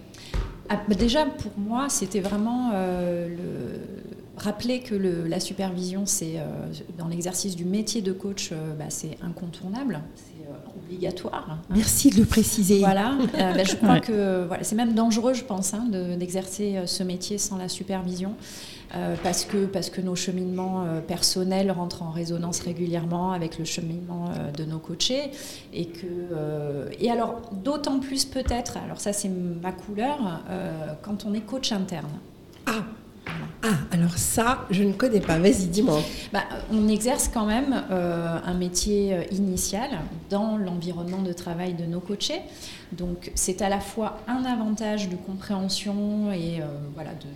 ah, 0.68 0.80
bah, 0.88 0.94
Déjà, 0.94 1.26
pour 1.26 1.52
moi, 1.56 1.88
c'était 1.88 2.20
vraiment 2.20 2.70
euh, 2.74 3.28
le... 3.28 3.80
rappeler 4.36 4.80
que 4.80 4.94
la 4.94 5.40
supervision, 5.40 6.06
c'est 6.06 6.38
euh, 6.38 6.42
dans 6.98 7.08
l'exercice 7.08 7.56
du 7.56 7.64
métier 7.64 8.02
de 8.02 8.12
coach, 8.12 8.52
bah, 8.78 8.86
c'est 8.88 9.16
incontournable, 9.22 10.00
obligatoire. 10.76 11.46
Hein. 11.50 11.58
Merci 11.70 12.10
de 12.10 12.16
le 12.16 12.24
préciser. 12.24 12.78
Voilà, 12.78 13.14
bah, 13.32 13.64
je 13.64 13.74
crois 13.82 14.00
que 14.00 14.44
voilà, 14.46 14.64
c'est 14.64 14.76
même 14.76 14.94
dangereux, 14.94 15.34
je 15.34 15.44
pense, 15.44 15.74
hein, 15.74 15.86
d'exercer 16.18 16.82
ce 16.86 17.02
métier 17.02 17.38
sans 17.38 17.56
la 17.56 17.68
supervision. 17.68 18.34
Euh, 18.96 19.16
parce, 19.24 19.44
que, 19.44 19.66
parce 19.66 19.90
que 19.90 20.00
nos 20.00 20.14
cheminements 20.14 20.84
euh, 20.84 21.00
personnels 21.00 21.72
rentrent 21.72 22.02
en 22.02 22.10
résonance 22.10 22.60
régulièrement 22.60 23.32
avec 23.32 23.58
le 23.58 23.64
cheminement 23.64 24.26
euh, 24.28 24.52
de 24.52 24.64
nos 24.64 24.78
coachés. 24.78 25.32
Et, 25.72 25.86
que, 25.86 26.88
et 27.00 27.10
alors, 27.10 27.40
d'autant 27.52 27.98
plus 27.98 28.24
peut-être, 28.24 28.76
alors 28.76 29.00
ça 29.00 29.12
c'est 29.12 29.28
ma 29.28 29.72
couleur, 29.72 30.42
quand 31.02 31.24
on 31.26 31.34
est 31.34 31.40
coach 31.40 31.72
interne. 31.72 32.08
Ah 32.66 32.84
ah, 33.62 33.68
alors 33.92 34.18
ça, 34.18 34.66
je 34.70 34.82
ne 34.82 34.92
connais 34.92 35.20
pas. 35.20 35.38
Vas-y, 35.38 35.66
dis-moi. 35.68 36.00
Bah, 36.32 36.42
on 36.70 36.88
exerce 36.88 37.28
quand 37.32 37.46
même 37.46 37.72
un 37.90 38.54
métier 38.54 39.16
initial 39.32 39.88
dans 40.28 40.58
l'environnement 40.58 41.22
de 41.22 41.32
travail 41.32 41.72
de 41.72 41.86
nos 41.86 42.00
coachés. 42.00 42.42
Donc, 42.92 43.32
c'est 43.34 43.62
à 43.62 43.70
la 43.70 43.80
fois 43.80 44.18
un 44.28 44.44
avantage 44.44 45.08
de 45.08 45.16
compréhension 45.16 46.30
et 46.32 46.60
voilà, 46.94 47.12
de, 47.12 47.26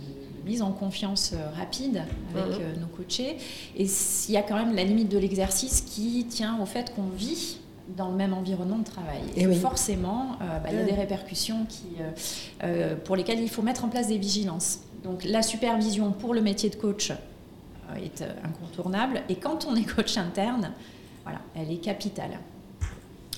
mise 0.49 0.61
en 0.61 0.71
confiance 0.71 1.33
euh, 1.33 1.49
rapide 1.55 2.01
avec 2.35 2.59
euh, 2.59 2.75
nos 2.79 2.87
coachés. 2.87 3.37
Et 3.77 3.85
il 3.85 4.33
y 4.33 4.37
a 4.37 4.41
quand 4.41 4.55
même 4.55 4.75
la 4.75 4.83
limite 4.83 5.09
de 5.09 5.17
l'exercice 5.17 5.81
qui 5.81 6.25
tient 6.25 6.59
au 6.61 6.65
fait 6.65 6.93
qu'on 6.95 7.09
vit 7.15 7.59
dans 7.95 8.09
le 8.09 8.15
même 8.15 8.33
environnement 8.33 8.77
de 8.77 8.83
travail. 8.83 9.21
Et, 9.35 9.51
forcément, 9.53 10.37
euh, 10.41 10.59
bah, 10.59 10.69
il 10.71 10.77
y 10.77 10.81
a 10.81 10.85
des 10.85 10.93
répercussions 10.93 11.65
qui, 11.67 11.87
pour 13.03 13.15
lesquelles 13.15 13.39
il 13.39 13.49
faut 13.49 13.63
mettre 13.63 13.83
en 13.83 13.89
place 13.89 14.07
des 14.07 14.17
vigilances. 14.17 14.81
Donc 15.03 15.23
la 15.23 15.41
supervision 15.41 16.11
pour 16.11 16.33
le 16.33 16.41
métier 16.41 16.69
de 16.69 16.75
coach, 16.75 17.11
est 17.97 18.23
incontournable. 18.43 19.23
Et 19.29 19.35
quand 19.35 19.65
on 19.67 19.75
est 19.75 19.83
coach 19.83 20.17
interne, 20.17 20.71
voilà, 21.23 21.39
elle 21.55 21.71
est 21.71 21.77
capitale. 21.77 22.39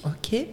Ok. 0.05 0.45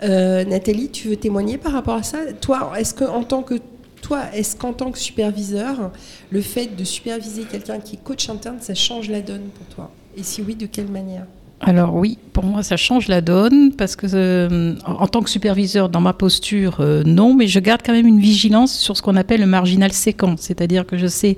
Nathalie, 0.00 0.90
tu 0.90 1.08
veux 1.08 1.16
témoigner 1.16 1.58
par 1.58 1.72
rapport 1.72 1.96
à 1.96 2.02
ça? 2.02 2.32
Toi, 2.40 2.72
est-ce 2.78 2.94
qu'en 2.94 3.24
tant 3.24 3.42
que 3.42 3.54
toi, 4.00 4.24
est-ce 4.32 4.56
qu'en 4.56 4.72
tant 4.72 4.90
que 4.90 4.98
superviseur, 4.98 5.92
le 6.30 6.40
fait 6.40 6.66
de 6.66 6.84
superviser 6.84 7.44
quelqu'un 7.44 7.78
qui 7.80 7.96
est 7.96 8.02
coach 8.02 8.28
interne, 8.28 8.58
ça 8.60 8.74
change 8.74 9.08
la 9.08 9.20
donne 9.20 9.48
pour 9.48 9.66
toi? 9.74 9.90
Et 10.16 10.22
si 10.22 10.42
oui, 10.42 10.54
de 10.54 10.66
quelle 10.66 10.88
manière? 10.88 11.26
Alors 11.64 11.94
oui, 11.94 12.18
pour 12.32 12.42
moi 12.42 12.64
ça 12.64 12.76
change 12.76 13.06
la 13.06 13.20
donne 13.20 13.72
parce 13.72 13.94
que 13.94 14.06
euh, 14.12 14.74
en 14.84 15.06
tant 15.06 15.22
que 15.22 15.30
superviseur 15.30 15.88
dans 15.88 16.00
ma 16.00 16.12
posture 16.12 16.78
euh, 16.80 17.04
non, 17.04 17.34
mais 17.34 17.46
je 17.46 17.60
garde 17.60 17.82
quand 17.86 17.92
même 17.92 18.08
une 18.08 18.18
vigilance 18.18 18.76
sur 18.76 18.96
ce 18.96 19.02
qu'on 19.02 19.14
appelle 19.14 19.40
le 19.40 19.46
marginal 19.46 19.92
séquent, 19.92 20.34
c'est-à-dire 20.38 20.84
que 20.84 20.96
je 20.96 21.06
sais 21.06 21.36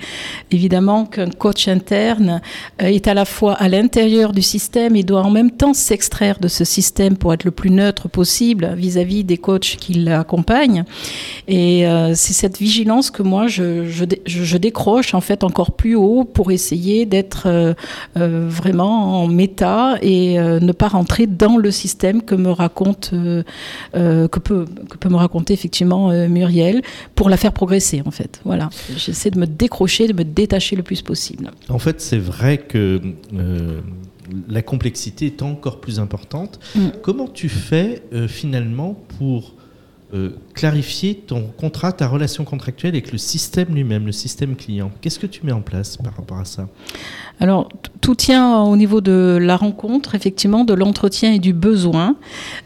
évidemment 0.51 1.05
qu'un 1.05 1.29
coach 1.29 1.69
interne 1.69 2.41
euh, 2.81 2.87
est 2.87 3.07
à 3.07 3.13
la 3.13 3.27
fois 3.27 3.53
à 3.53 3.69
l'intérieur 3.69 4.33
du 4.33 4.41
système 4.41 4.97
et 4.97 5.03
doit 5.03 5.21
en 5.21 5.31
même 5.31 5.51
temps 5.51 5.75
s'extraire 5.75 6.39
de 6.39 6.49
ce 6.49 6.65
système 6.65 7.19
pour 7.19 7.35
être 7.35 7.45
le 7.45 7.51
plus 7.51 7.71
neutre 7.71 8.09
possible 8.09 8.73
vis-à-vis 8.79 9.25
des 9.25 9.37
coachs 9.37 9.77
qui 9.79 9.93
l'accompagnent. 9.93 10.85
Et 11.49 11.85
c'est 12.15 12.33
cette 12.33 12.59
vigilance 12.59 13.11
que 13.11 13.23
moi 13.23 13.47
je, 13.47 14.57
décroche 14.57 15.13
en 15.15 15.21
fait 15.21 15.45
encore 15.45 15.73
plus 15.73 15.95
haut 15.95 16.25
pour 16.25 16.51
essayer 16.51 17.05
d'être 17.05 17.75
vraiment 18.15 19.23
en 19.23 19.29
méta 19.29 19.97
et 20.01 20.14
et 20.15 20.39
euh, 20.39 20.61
ne 20.61 20.73
pas 20.73 20.89
rentrer 20.89 21.27
dans 21.27 21.57
le 21.57 21.71
système 21.71 22.23
que 22.23 22.35
me 22.35 22.51
raconte, 22.51 23.11
euh, 23.13 23.43
euh, 23.95 24.29
que, 24.29 24.39
peut, 24.39 24.65
que 24.89 24.97
peut 24.97 25.09
me 25.09 25.17
raconter 25.17 25.53
effectivement 25.53 26.11
Muriel 26.29 26.83
pour 27.15 27.29
la 27.29 27.37
faire 27.37 27.53
progresser 27.53 28.03
en 28.07 28.11
fait. 28.11 28.41
Voilà, 28.45 28.71
j'essaie 28.97 29.31
de 29.31 29.39
me 29.39 29.47
décrocher, 29.47 30.07
de 30.07 30.13
me 30.13 30.25
détacher 30.25 30.77
le 30.77 30.83
plus 30.83 31.03
possible. 31.03 31.51
En 31.69 31.79
fait, 31.79 32.01
c'est 32.01 32.19
vrai 32.19 32.59
que 32.59 33.01
la 34.49 34.63
complexité 34.63 35.27
est 35.27 35.43
encore 35.43 35.81
plus 35.81 35.99
importante. 35.99 36.61
Mm. 36.75 36.89
Comment 37.03 37.29
tu 37.29 37.49
fais 37.49 38.03
finalement 38.29 38.97
pour 39.19 39.55
clarifier 40.55 41.15
ton 41.15 41.43
contrat, 41.43 41.93
ta 41.93 42.07
relation 42.09 42.45
contractuelle 42.45 42.93
avec 42.93 43.11
le 43.13 43.19
système 43.19 43.75
lui-même, 43.75 44.07
le 44.07 44.13
système 44.13 44.55
client 44.57 44.91
Qu'est-ce 45.01 45.19
que 45.19 45.27
tu 45.27 45.45
mets 45.45 45.53
en 45.53 45.61
place 45.61 45.97
par 45.97 46.15
rapport 46.17 46.39
à 46.39 46.45
ça 46.45 46.69
alors, 47.41 47.69
tout 48.01 48.15
tient 48.15 48.63
au 48.63 48.77
niveau 48.77 49.01
de 49.01 49.39
la 49.41 49.57
rencontre, 49.57 50.15
effectivement, 50.15 50.65
de 50.65 50.73
l'entretien 50.73 51.33
et 51.33 51.39
du 51.39 51.53
besoin. 51.53 52.17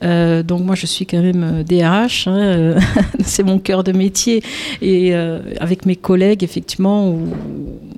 Euh, 0.03 0.43
donc, 0.43 0.63
moi, 0.63 0.75
je 0.75 0.85
suis 0.85 1.07
quand 1.07 1.23
même 1.23 1.63
DRH, 1.65 2.29
hein, 2.29 2.39
euh, 2.39 2.81
c'est 3.25 3.43
mon 3.43 3.59
cœur 3.59 3.83
de 3.83 3.93
métier. 3.93 4.43
Et 4.83 5.15
euh, 5.15 5.41
avec 5.59 5.87
mes 5.87 5.97
collègues, 5.97 6.45
effectivement, 6.45 7.17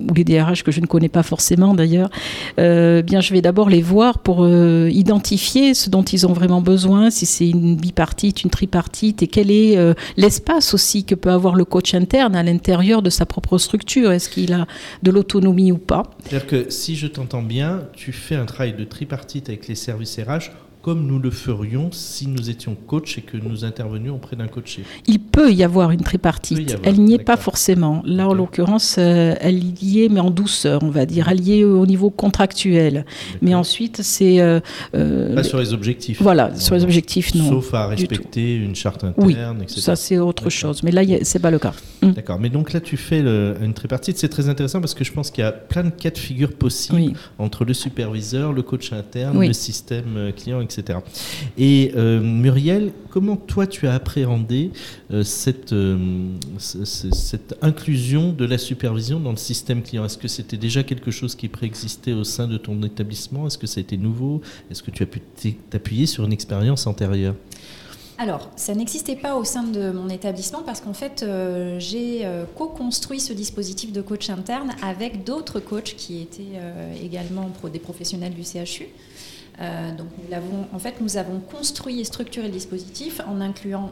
ou, 0.09 0.13
les 0.13 0.23
DRH 0.23 0.63
que 0.63 0.71
je 0.71 0.81
ne 0.81 0.85
connais 0.85 1.09
pas 1.09 1.23
forcément 1.23 1.73
d'ailleurs, 1.73 2.09
bien, 2.57 3.21
je 3.21 3.33
vais 3.33 3.41
d'abord 3.41 3.69
les 3.69 3.81
voir 3.81 4.19
pour 4.19 4.47
identifier 4.47 5.73
ce 5.73 5.89
dont 5.89 6.03
ils 6.03 6.27
ont 6.27 6.33
vraiment 6.33 6.61
besoin, 6.61 7.09
si 7.09 7.25
c'est 7.25 7.49
une 7.49 7.75
bipartite, 7.75 8.43
une 8.43 8.49
tripartite, 8.49 9.23
et 9.23 9.27
quel 9.27 9.51
est 9.51 9.77
l'espace 10.17 10.73
aussi 10.73 11.03
que 11.03 11.15
peut 11.15 11.31
avoir 11.31 11.55
le 11.55 11.65
coach 11.65 11.93
interne 11.93 12.35
à 12.35 12.43
l'intérieur 12.43 13.01
de 13.01 13.09
sa 13.09 13.25
propre 13.25 13.57
structure. 13.57 14.11
Est-ce 14.11 14.29
qu'il 14.29 14.53
a 14.53 14.67
de 15.03 15.11
l'autonomie 15.11 15.71
ou 15.71 15.77
pas? 15.77 16.03
C'est-à-dire 16.23 16.47
que 16.47 16.69
si 16.69 16.95
je 16.95 17.07
t'entends 17.07 17.43
bien, 17.43 17.83
tu 17.93 18.11
fais 18.11 18.35
un 18.35 18.45
travail 18.45 18.73
de 18.73 18.83
tripartite 18.83 19.49
avec 19.49 19.67
les 19.67 19.75
services 19.75 20.17
RH 20.19 20.51
comme 20.81 21.05
nous 21.05 21.19
le 21.19 21.29
ferions 21.29 21.89
si 21.91 22.27
nous 22.27 22.49
étions 22.49 22.75
coach 22.75 23.17
et 23.17 23.21
que 23.21 23.37
nous 23.37 23.65
intervenions 23.65 24.15
auprès 24.15 24.35
d'un 24.35 24.47
coaché. 24.47 24.83
Il 25.05 25.19
peut 25.19 25.51
y 25.51 25.63
avoir 25.63 25.91
une 25.91 26.01
tripartite. 26.01 26.77
elle 26.83 26.99
n'y 27.01 27.13
est 27.13 27.23
pas 27.23 27.37
forcément. 27.37 28.01
Là, 28.05 28.27
en 28.27 28.33
l'occurrence, 28.33 28.95
euh, 28.97 29.35
elle 29.39 29.61
y 29.83 30.03
est, 30.03 30.09
mais 30.09 30.19
en 30.19 30.31
douceur, 30.31 30.81
on 30.83 30.89
va 30.89 31.05
dire. 31.05 31.27
Elle 31.29 31.41
y 31.41 31.59
est 31.59 31.63
au 31.63 31.85
niveau 31.85 32.09
contractuel. 32.09 33.05
Mais 33.41 33.53
ensuite, 33.53 34.01
c'est. 34.01 34.41
Euh, 34.41 34.59
euh, 34.95 35.35
pas 35.35 35.43
sur 35.43 35.59
les 35.59 35.73
objectifs. 35.73 36.21
Voilà, 36.21 36.55
sur 36.55 36.75
les 36.75 36.83
objectifs, 36.83 37.35
non. 37.35 37.49
Sauf 37.49 37.73
à 37.73 37.87
respecter 37.87 38.55
une 38.55 38.75
charte 38.75 39.03
interne, 39.03 39.57
oui, 39.59 39.63
etc. 39.63 39.81
Ça, 39.81 39.95
c'est 39.95 40.17
autre 40.17 40.49
chose. 40.49 40.81
Mais 40.83 40.91
là, 40.91 41.03
c'est 41.21 41.39
pas 41.39 41.51
le 41.51 41.59
cas. 41.59 41.73
Mm. 42.01 42.11
D'accord. 42.11 42.39
Mais 42.39 42.49
donc 42.49 42.73
là, 42.73 42.81
tu 42.81 42.97
fais 42.97 43.19
une 43.19 43.73
tripartite. 43.73 44.17
C'est 44.17 44.29
très 44.29 44.49
intéressant 44.49 44.81
parce 44.81 44.95
que 44.95 45.03
je 45.03 45.11
pense 45.11 45.29
qu'il 45.29 45.43
y 45.43 45.47
a 45.47 45.51
plein 45.51 45.83
de 45.83 45.89
cas 45.91 46.09
de 46.09 46.17
figure 46.17 46.53
possibles 46.53 47.13
entre 47.37 47.65
le 47.65 47.73
superviseur, 47.73 48.51
le 48.51 48.63
coach 48.63 48.93
interne, 48.93 49.45
le 49.45 49.53
système 49.53 50.31
client, 50.35 50.59
etc. 50.61 50.70
Et 51.57 51.91
euh, 51.95 52.19
Muriel, 52.19 52.91
comment 53.09 53.35
toi 53.35 53.67
tu 53.67 53.87
as 53.87 53.93
appréhendé 53.93 54.71
euh, 55.11 55.23
cette, 55.23 55.73
euh, 55.73 56.29
cette 56.57 57.55
inclusion 57.61 58.31
de 58.31 58.45
la 58.45 58.57
supervision 58.57 59.19
dans 59.19 59.31
le 59.31 59.37
système 59.37 59.81
client? 59.81 60.05
Est-ce 60.05 60.17
que 60.17 60.27
c'était 60.27 60.57
déjà 60.57 60.83
quelque 60.83 61.11
chose 61.11 61.35
qui 61.35 61.47
préexistait 61.47 62.13
au 62.13 62.23
sein 62.23 62.47
de 62.47 62.57
ton 62.57 62.81
établissement? 62.83 63.47
Est-ce 63.47 63.57
que 63.57 63.67
ça 63.67 63.79
a 63.79 63.81
été 63.81 63.97
nouveau? 63.97 64.41
Est-ce 64.69 64.83
que 64.83 64.91
tu 64.91 65.03
as 65.03 65.07
pu 65.07 65.21
t'appuyer 65.69 66.05
sur 66.05 66.25
une 66.25 66.33
expérience 66.33 66.87
antérieure? 66.87 67.35
Alors, 68.17 68.51
ça 68.55 68.75
n'existait 68.75 69.15
pas 69.15 69.35
au 69.35 69.43
sein 69.43 69.63
de 69.63 69.89
mon 69.89 70.07
établissement 70.07 70.61
parce 70.63 70.79
qu'en 70.79 70.93
fait, 70.93 71.25
j'ai 71.79 72.27
co-construit 72.55 73.19
ce 73.19 73.33
dispositif 73.33 73.91
de 73.91 74.01
coach 74.01 74.29
interne 74.29 74.69
avec 74.83 75.23
d'autres 75.23 75.59
coachs 75.59 75.95
qui 75.97 76.21
étaient 76.21 76.59
également 77.03 77.49
des 77.73 77.79
professionnels 77.79 78.35
du 78.35 78.43
CHU. 78.43 78.89
Euh, 79.61 79.95
donc 79.95 80.07
nous 80.29 80.65
en 80.73 80.79
fait, 80.79 80.95
nous 81.01 81.17
avons 81.17 81.39
construit 81.39 81.99
et 81.99 82.03
structuré 82.03 82.47
le 82.47 82.53
dispositif 82.53 83.21
en 83.27 83.41
incluant 83.41 83.91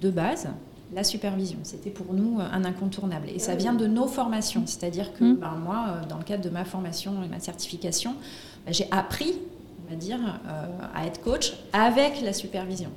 de 0.00 0.10
base 0.10 0.48
la 0.94 1.02
supervision. 1.02 1.58
C'était 1.62 1.90
pour 1.90 2.14
nous 2.14 2.38
un 2.40 2.64
incontournable. 2.64 3.28
Et 3.34 3.38
ça 3.38 3.54
vient 3.54 3.74
de 3.74 3.86
nos 3.86 4.06
formations. 4.06 4.62
C'est-à-dire 4.66 5.12
que 5.14 5.24
mmh. 5.24 5.36
ben, 5.36 5.54
moi, 5.62 5.86
euh, 5.88 6.06
dans 6.08 6.18
le 6.18 6.24
cadre 6.24 6.44
de 6.44 6.50
ma 6.50 6.64
formation 6.64 7.12
et 7.24 7.28
ma 7.28 7.40
certification, 7.40 8.14
ben, 8.64 8.72
j'ai 8.72 8.86
appris, 8.90 9.34
on 9.86 9.90
va 9.90 9.96
dire, 9.96 10.18
euh, 10.46 10.66
à 10.94 11.06
être 11.06 11.20
coach 11.22 11.54
avec 11.72 12.22
la 12.22 12.32
supervision. 12.32 12.90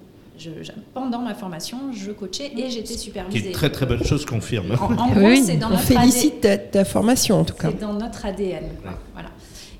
pendant 0.93 1.19
ma 1.19 1.33
formation, 1.33 1.91
je 1.91 2.11
coachais 2.11 2.51
et 2.55 2.69
j'étais 2.69 2.95
supervisée. 2.95 3.41
Qui 3.41 3.47
est 3.49 3.51
très 3.51 3.71
très 3.71 3.85
bonne 3.85 4.03
chose, 4.03 4.25
confirme. 4.25 4.71
En, 4.79 5.09
gros, 5.09 5.35
c'est 5.43 5.57
dans 5.57 5.71
on 5.71 5.77
félicite 5.77 6.47
ta, 6.71 6.85
formation 6.85 7.39
en 7.39 7.43
tout 7.43 7.55
cas. 7.55 7.69
C'est 7.71 7.79
dans 7.79 7.93
notre 7.93 8.25
ADN. 8.25 8.65
Voilà. 9.13 9.28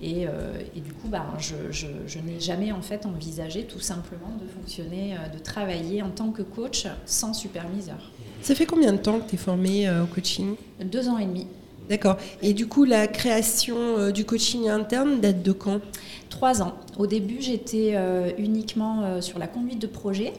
Euh, 0.01 0.61
et, 0.75 0.79
du 0.79 0.93
coup, 0.93 1.07
bah, 1.07 1.25
je, 1.39 2.19
n'ai 2.19 2.39
jamais 2.39 2.71
en 2.71 2.81
fait 2.81 3.05
envisagé 3.05 3.63
tout 3.63 3.79
simplement 3.79 4.31
de 4.41 4.47
fonctionner, 4.47 5.15
euh, 5.15 5.35
de 5.35 5.39
travailler 5.39 6.01
en 6.01 6.09
tant 6.09 6.31
que 6.31 6.41
coach 6.41 6.87
sans 7.05 7.33
superviseur. 7.33 8.11
Ça 8.41 8.55
fait 8.55 8.65
combien 8.65 8.93
de 8.93 8.97
temps 8.97 9.19
que 9.19 9.29
tu 9.29 9.35
es 9.35 9.37
formé 9.37 9.87
euh, 9.87 10.03
au 10.03 10.07
coaching? 10.07 10.55
Deux 10.83 11.09
ans 11.09 11.17
et 11.17 11.25
demi. 11.25 11.47
D'accord. 11.89 12.17
Et 12.41 12.53
du 12.53 12.67
coup, 12.67 12.85
la 12.85 13.07
création 13.07 14.11
du 14.11 14.23
coaching 14.23 14.69
interne 14.69 15.19
date 15.19 15.41
de 15.41 15.51
quand? 15.51 15.81
Trois 16.29 16.61
ans. 16.61 16.75
Au 16.99 17.07
début, 17.07 17.41
j'étais 17.41 17.95
uniquement 18.37 19.19
sur 19.21 19.39
la 19.39 19.47
conduite 19.47 19.79
de 19.79 19.87
projet. 19.87 20.33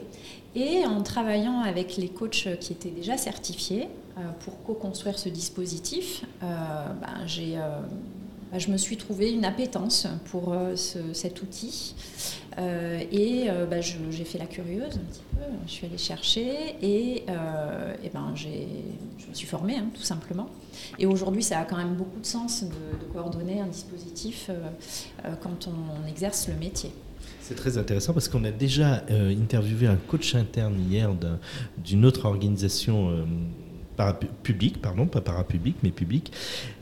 Et 0.55 0.85
en 0.85 1.03
travaillant 1.03 1.59
avec 1.59 1.97
les 1.97 2.07
coachs 2.07 2.47
qui 2.61 2.71
étaient 2.71 2.89
déjà 2.89 3.17
certifiés 3.17 3.89
pour 4.45 4.63
co-construire 4.63 5.19
ce 5.19 5.27
dispositif, 5.27 6.23
ben, 6.39 7.27
j'ai 7.27 7.57
bah, 7.57 7.81
je 8.57 8.69
me 8.69 8.77
suis 8.77 8.97
trouvé 8.97 9.31
une 9.31 9.45
appétence 9.45 10.07
pour 10.25 10.53
euh, 10.53 10.75
cet 10.75 11.41
outil. 11.41 11.95
Euh, 12.57 12.99
et 13.11 13.45
euh, 13.49 13.65
bah, 13.65 13.79
j'ai 13.79 14.25
fait 14.25 14.37
la 14.37 14.45
curieuse 14.45 14.95
un 14.95 15.11
petit 15.11 15.21
peu, 15.31 15.41
je 15.65 15.71
suis 15.71 15.87
allée 15.87 15.97
chercher 15.97 16.75
et, 16.81 17.23
et 17.23 18.09
ben, 18.13 18.33
je 18.35 18.49
me 19.29 19.33
suis 19.33 19.47
formée 19.47 19.77
hein, 19.77 19.85
tout 19.93 20.01
simplement. 20.01 20.49
Et 20.99 21.05
aujourd'hui, 21.05 21.43
ça 21.43 21.59
a 21.59 21.63
quand 21.63 21.77
même 21.77 21.95
beaucoup 21.95 22.19
de 22.19 22.25
sens 22.25 22.63
de, 22.63 23.13
coordonner 23.13 23.61
un 23.61 23.67
dispositif 23.67 24.49
quand 25.41 25.67
on, 25.67 26.07
exerce 26.07 26.47
le 26.49 26.55
métier. 26.55 26.91
C'est 27.41 27.55
très 27.55 27.77
intéressant 27.77 28.13
parce 28.13 28.27
qu'on 28.27 28.43
a 28.43 28.51
déjà 28.51 29.03
interviewé 29.09 29.87
un 29.87 29.95
coach 29.95 30.35
interne 30.35 30.77
hier 30.89 31.09
d'une 31.77 32.05
autre 32.05 32.25
organisation 32.25 33.25
public, 34.43 34.81
pardon, 34.81 35.05
pas 35.05 35.21
parapublic, 35.21 35.75
mais 35.83 35.91
public, 35.91 36.31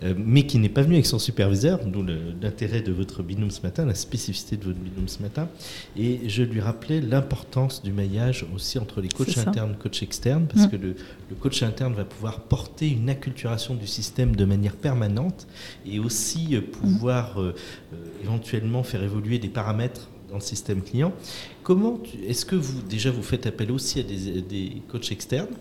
euh, 0.03 0.13
mais 0.17 0.43
qui 0.43 0.59
n'est 0.59 0.69
pas 0.69 0.81
venu 0.81 0.95
avec 0.95 1.05
son 1.05 1.19
superviseur, 1.19 1.85
d'où 1.85 2.03
l'intérêt 2.41 2.81
de 2.81 2.91
votre 2.91 3.23
binôme 3.23 3.51
ce 3.51 3.61
matin, 3.61 3.85
la 3.85 3.95
spécificité 3.95 4.57
de 4.57 4.65
votre 4.65 4.79
binôme 4.79 5.07
ce 5.07 5.21
matin. 5.21 5.49
Et 5.97 6.21
je 6.27 6.43
lui 6.43 6.61
rappelais 6.61 7.01
l'importance 7.01 7.83
du 7.83 7.91
maillage 7.91 8.45
aussi 8.53 8.79
entre 8.79 9.01
les 9.01 9.09
coachs 9.09 9.38
internes 9.38 9.73
et 9.73 9.81
coachs 9.81 10.03
externes, 10.03 10.47
parce 10.47 10.67
mm. 10.67 10.69
que 10.71 10.75
le, 10.77 10.95
coach 11.39 11.63
interne 11.63 11.93
va 11.93 12.05
pouvoir 12.05 12.41
porter 12.41 12.89
une 12.89 13.09
acculturation 13.09 13.75
du 13.75 13.88
système 13.88 14.35
de 14.35 14.45
manière 14.45 14.75
permanente 14.75 15.47
et 15.85 15.99
aussi 15.99 16.55
euh, 16.55 16.61
pouvoir 16.61 17.41
euh, 17.41 17.53
éventuellement 18.23 18.83
faire 18.83 19.03
évoluer 19.03 19.39
des 19.39 19.47
paramètres 19.47 20.09
dans 20.29 20.36
le 20.36 20.41
système 20.41 20.81
client. 20.81 21.12
Comment 21.63 22.00
est-ce 22.27 22.45
que 22.45 22.55
vous 22.55 22.81
déjà 22.81 23.12
vous 23.12 23.24
faites 23.24 23.45
appel 23.45 23.71
aussi 23.71 24.00
à 24.00 24.03
des, 24.03 24.41
des, 24.41 24.81
coachs 24.88 25.12
externes 25.12 25.55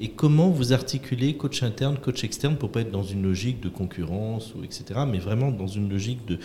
et 0.00 0.08
comment 0.08 0.50
vous 0.50 0.72
articulez 0.72 1.36
coach 1.36 1.62
interne, 1.62 1.98
coach 1.98 2.24
externe 2.24 2.56
pour 2.56 2.70
pas 2.70 2.80
être 2.80 2.90
dans 2.90 3.02
une 3.02 3.22
logique 3.22 3.60
de 3.60 3.68
concurrence 3.68 4.54
ou 4.54 4.64
etc. 4.64 5.00
Mais 5.06 5.18
vraiment 5.18 5.50
dans 5.50 5.66
une 5.66 5.88
logique 5.88 6.24
de, 6.26 6.38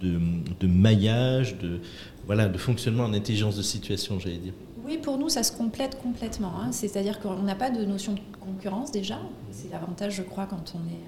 de, 0.00 0.66
maillage, 0.66 1.58
de 1.58 1.80
voilà, 2.26 2.48
de 2.48 2.58
fonctionnement 2.58 3.04
en 3.04 3.14
intelligence 3.14 3.56
de 3.56 3.62
situation, 3.62 4.18
j'allais 4.18 4.38
dire? 4.38 4.54
Oui, 4.84 4.98
pour 4.98 5.16
nous, 5.16 5.28
ça 5.28 5.42
se 5.42 5.52
complète 5.52 6.00
complètement. 6.02 6.52
Hein. 6.60 6.72
C'est-à-dire 6.72 7.20
qu'on 7.20 7.42
n'a 7.42 7.54
pas 7.54 7.70
de 7.70 7.84
notion 7.84 8.14
de 8.14 8.20
concurrence 8.40 8.90
déjà. 8.90 9.20
C'est 9.52 9.70
l'avantage, 9.70 10.14
je 10.14 10.22
crois, 10.22 10.46
quand 10.46 10.74
on 10.74 10.88
est 10.88 10.98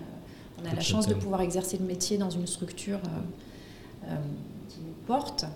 on 0.63 0.71
a 0.71 0.75
la 0.75 0.81
chance 0.81 1.07
de 1.07 1.15
pouvoir 1.15 1.41
exercer 1.41 1.77
le 1.77 1.85
métier 1.85 2.17
dans 2.17 2.31
une 2.31 2.47
structure 2.47 3.01
qui 4.69 4.81
nous 4.81 4.95
porte. 5.07 5.47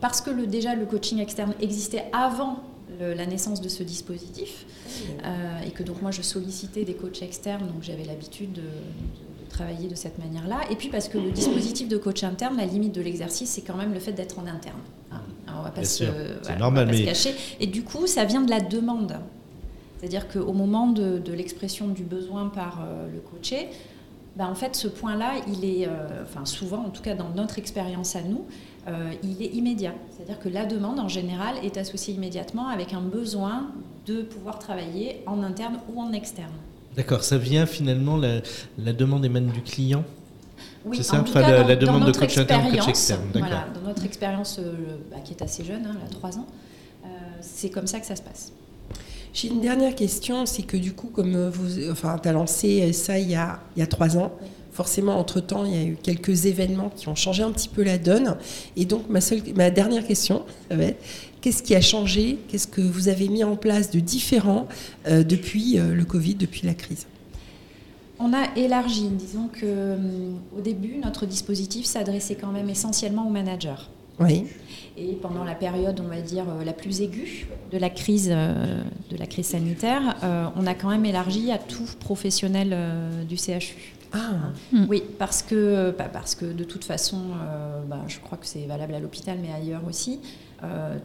Parce 0.00 0.20
que 0.20 0.30
le, 0.30 0.46
déjà 0.46 0.74
le 0.74 0.86
coaching 0.86 1.18
externe 1.20 1.54
existait 1.60 2.04
avant 2.12 2.60
la 3.00 3.26
naissance 3.26 3.60
de 3.60 3.68
ce 3.68 3.82
dispositif 3.82 4.66
et 5.66 5.70
que 5.70 5.82
donc 5.82 6.00
moi 6.00 6.10
je 6.10 6.22
sollicitais 6.22 6.84
des 6.84 6.94
coachs 6.94 7.22
externes, 7.22 7.66
donc 7.66 7.82
j'avais 7.82 8.04
l'habitude 8.04 8.52
de, 8.52 8.62
travailler 9.54 9.88
de 9.88 9.94
cette 9.94 10.18
manière-là. 10.18 10.60
Et 10.70 10.76
puis 10.76 10.88
parce 10.88 11.08
que 11.08 11.16
le 11.16 11.30
dispositif 11.30 11.88
de 11.88 11.96
coach 11.96 12.24
interne, 12.24 12.56
la 12.56 12.66
limite 12.66 12.94
de 12.94 13.00
l'exercice, 13.00 13.50
c'est 13.50 13.62
quand 13.62 13.76
même 13.76 13.94
le 13.94 14.00
fait 14.00 14.12
d'être 14.12 14.38
en 14.38 14.46
interne. 14.46 14.80
Hein. 15.12 15.20
on 15.58 15.62
va 15.62 15.70
pas, 15.70 15.84
se, 15.84 16.04
normal, 16.58 16.88
mais... 16.90 17.04
cacher. 17.04 17.34
Et 17.60 17.66
du 17.66 17.82
coup, 17.82 18.06
ça 18.06 18.24
vient 18.24 18.42
de 18.42 18.50
la 18.50 18.60
demande. 18.60 19.16
C'est-à-dire 19.98 20.28
qu'au 20.28 20.52
moment 20.52 20.88
de, 20.88 21.32
l'expression 21.32 21.88
du 21.88 22.02
besoin 22.02 22.48
par 22.48 22.82
euh, 22.82 23.06
le 23.12 23.20
coaché, 23.20 23.68
ben 24.36 24.46
en 24.46 24.54
fait, 24.54 24.74
ce 24.74 24.88
point-là, 24.88 25.34
il 25.46 25.64
est, 25.64 25.86
euh, 25.86 26.24
enfin 26.24 26.44
souvent, 26.44 26.84
en 26.84 26.90
tout 26.90 27.02
cas 27.02 27.14
dans 27.14 27.30
notre 27.30 27.58
expérience 27.58 28.16
à 28.16 28.22
nous, 28.22 28.44
euh, 28.86 29.12
il 29.22 29.42
est 29.42 29.54
immédiat. 29.54 29.94
C'est-à-dire 30.10 30.38
que 30.38 30.48
la 30.48 30.66
demande, 30.66 31.00
en 31.00 31.08
général, 31.08 31.56
est 31.62 31.76
associée 31.76 32.14
immédiatement 32.14 32.68
avec 32.68 32.92
un 32.92 33.00
besoin 33.00 33.70
de 34.06 34.22
pouvoir 34.22 34.58
travailler 34.58 35.22
en 35.26 35.42
interne 35.42 35.78
ou 35.92 36.00
en 36.00 36.12
externe. 36.12 36.52
D'accord, 36.96 37.24
ça 37.24 37.38
vient 37.38 37.66
finalement, 37.66 38.16
la, 38.16 38.92
demande 38.92 39.24
émane 39.24 39.48
du 39.48 39.62
client 39.62 40.04
oui, 40.84 40.98
c'est 40.98 41.02
ça, 41.02 41.16
en 41.20 41.40
la, 41.40 41.76
demande 41.76 42.04
de 42.04 42.12
coach 42.12 42.36
interne, 42.36 42.70
coach 42.70 42.88
externe. 42.88 43.22
Voilà, 43.32 43.66
dans 43.74 43.88
notre 43.88 44.04
expérience 44.04 44.58
euh, 44.58 44.74
bah, 45.10 45.16
qui 45.24 45.32
est 45.32 45.42
assez 45.42 45.64
jeune, 45.64 45.86
hein, 45.86 45.94
là, 45.94 46.08
3 46.10 46.38
ans, 46.38 46.46
euh, 47.04 47.08
c'est 47.40 47.70
comme 47.70 47.86
ça 47.86 48.00
que 48.00 48.06
ça 48.06 48.16
se 48.16 48.22
passe. 48.22 48.52
J'ai 49.32 49.48
une 49.48 49.62
dernière 49.62 49.94
question, 49.94 50.44
c'est 50.44 50.62
que 50.62 50.76
du 50.76 50.92
coup, 50.92 51.08
comme 51.08 51.48
vous, 51.48 51.90
enfin, 51.90 52.18
tu 52.22 52.28
as 52.28 52.32
lancé 52.32 52.92
ça 52.92 53.18
il 53.18 53.30
y 53.30 53.34
a, 53.34 53.60
il 53.76 53.80
y 53.80 53.82
a 53.82 53.86
3 53.86 54.18
ans, 54.18 54.32
forcément, 54.74 55.18
entre-temps, 55.18 55.64
il 55.64 55.74
y 55.74 55.78
a 55.78 55.84
eu 55.84 55.96
quelques 56.02 56.46
événements 56.46 56.90
qui 56.94 57.08
ont 57.08 57.14
changé 57.14 57.42
un 57.42 57.52
petit 57.52 57.68
peu 57.68 57.82
la 57.82 57.96
donne. 57.96 58.36
Et 58.76 58.84
donc, 58.84 59.08
ma, 59.08 59.20
seule, 59.20 59.40
ma 59.54 59.70
dernière 59.70 60.06
question, 60.06 60.42
ça 60.68 60.76
va 60.76 60.84
être, 60.84 61.02
Qu'est-ce 61.44 61.62
qui 61.62 61.74
a 61.74 61.82
changé? 61.82 62.38
Qu'est-ce 62.48 62.66
que 62.66 62.80
vous 62.80 63.08
avez 63.08 63.28
mis 63.28 63.44
en 63.44 63.54
place 63.54 63.90
de 63.90 64.00
différent 64.00 64.66
euh, 65.06 65.22
depuis 65.22 65.78
euh, 65.78 65.94
le 65.94 66.06
Covid, 66.06 66.36
depuis 66.36 66.66
la 66.66 66.72
crise? 66.72 67.06
On 68.18 68.32
a 68.32 68.56
élargi, 68.56 69.08
disons 69.08 69.48
que 69.48 69.60
euh, 69.64 69.96
au 70.56 70.62
début, 70.62 70.96
notre 71.04 71.26
dispositif 71.26 71.84
s'adressait 71.84 72.36
quand 72.36 72.50
même 72.50 72.70
essentiellement 72.70 73.26
aux 73.26 73.30
managers. 73.30 73.90
Oui. 74.18 74.46
Et 74.96 75.18
pendant 75.20 75.44
la 75.44 75.54
période, 75.54 76.00
on 76.02 76.08
va 76.08 76.22
dire, 76.22 76.46
la 76.64 76.72
plus 76.72 77.02
aiguë 77.02 77.46
de 77.70 77.76
la 77.76 77.90
crise, 77.90 78.30
de 78.30 79.16
la 79.18 79.26
crise 79.26 79.48
sanitaire, 79.48 80.16
on 80.56 80.66
a 80.68 80.74
quand 80.74 80.88
même 80.88 81.04
élargi 81.04 81.50
à 81.50 81.58
tout 81.58 81.88
professionnel 81.98 82.74
du 83.28 83.36
CHU. 83.36 83.74
Ah. 84.14 84.52
Oui, 84.88 85.02
parce 85.18 85.42
que, 85.42 85.94
bah, 85.98 86.08
parce 86.12 86.34
que 86.34 86.46
de 86.46 86.64
toute 86.64 86.84
façon, 86.84 87.18
bah, 87.88 88.00
je 88.06 88.18
crois 88.20 88.38
que 88.38 88.46
c'est 88.46 88.64
valable 88.66 88.94
à 88.94 89.00
l'hôpital, 89.00 89.38
mais 89.42 89.52
ailleurs 89.52 89.82
aussi, 89.88 90.20
euh, 90.64 90.98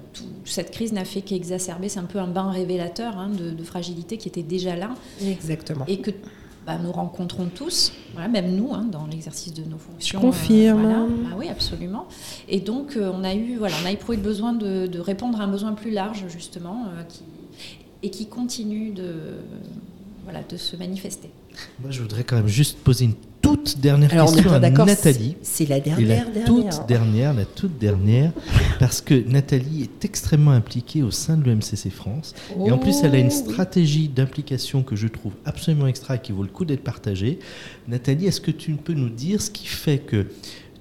cette 0.45 0.71
crise 0.71 0.93
n'a 0.93 1.05
fait 1.05 1.21
qu'exacerber, 1.21 1.89
c'est 1.89 1.99
un 1.99 2.05
peu 2.05 2.19
un 2.19 2.27
bain 2.27 2.51
révélateur 2.51 3.17
hein, 3.17 3.29
de, 3.29 3.63
fragilité 3.63 4.17
qui 4.17 4.27
était 4.27 4.43
déjà 4.43 4.75
là. 4.75 4.91
Exactement. 5.21 5.85
Et 5.87 5.99
que 5.99 6.11
bah, 6.65 6.77
nous 6.81 6.91
rencontrons 6.91 7.47
tous, 7.53 7.93
même 8.15 8.55
nous, 8.55 8.73
hein, 8.73 8.85
dans 8.89 9.05
l'exercice 9.07 9.53
de 9.53 9.63
nos 9.63 9.77
fonctions. 9.77 10.19
Je 10.19 10.25
confirme. 10.25 10.85
Euh, 10.85 11.07
ah 11.31 11.35
oui, 11.37 11.49
absolument. 11.49 12.07
Et 12.47 12.59
donc, 12.59 12.95
euh, 12.95 13.11
on, 13.13 13.23
a 13.23 13.33
eu, 13.33 13.57
voilà, 13.57 13.75
on 13.83 13.85
a 13.85 13.91
éprouvé 13.91 14.17
le 14.17 14.23
besoin 14.23 14.53
de, 14.53 14.99
répondre 14.99 15.39
à 15.41 15.43
un 15.45 15.47
besoin 15.47 15.73
plus 15.73 15.91
large, 15.91 16.25
justement, 16.27 16.85
qui, 17.07 17.23
et 18.03 18.09
qui 18.09 18.27
continue 18.27 18.91
de, 18.91 19.13
voilà, 20.23 20.41
de 20.43 20.57
se 20.57 20.75
manifester. 20.75 21.31
Moi, 21.81 21.91
je 21.91 22.01
voudrais 22.01 22.23
quand 22.23 22.35
même 22.37 22.47
juste 22.47 22.77
poser 22.79 23.05
une 23.05 23.15
toute 23.41 23.79
dernière 23.79 24.09
question 24.09 24.51
à 24.51 24.59
Nathalie. 24.59 25.35
C'est 25.41 25.67
la 25.67 25.79
dernière, 25.79 26.27
la 26.33 26.41
toute 26.41 26.87
dernière, 26.87 27.33
la 27.33 27.45
toute 27.45 27.77
dernière, 27.77 28.31
parce 28.79 29.01
que 29.01 29.13
Nathalie 29.13 29.83
est 29.83 30.05
extrêmement 30.05 30.51
impliquée 30.51 31.03
au 31.03 31.11
sein 31.11 31.37
de 31.37 31.43
l'EMCC 31.45 31.89
France, 31.89 32.33
et 32.65 32.71
en 32.71 32.77
plus 32.77 32.97
elle 33.03 33.15
a 33.15 33.19
une 33.19 33.27
oh, 33.27 33.51
stratégie 33.51 34.09
d'implication 34.09 34.83
que 34.83 34.95
je 34.95 35.07
trouve 35.07 35.33
absolument 35.45 35.87
extra 35.87 36.15
et 36.15 36.19
qui 36.19 36.31
vaut 36.31 36.43
le 36.43 36.49
coup 36.49 36.65
d'être 36.65 36.83
partagée. 36.83 37.39
Nathalie, 37.87 38.27
est-ce 38.27 38.41
que 38.41 38.51
tu 38.51 38.73
peux 38.73 38.93
nous 38.93 39.09
dire 39.09 39.41
ce 39.41 39.49
qui 39.49 39.67
fait 39.67 39.99
que 39.99 40.27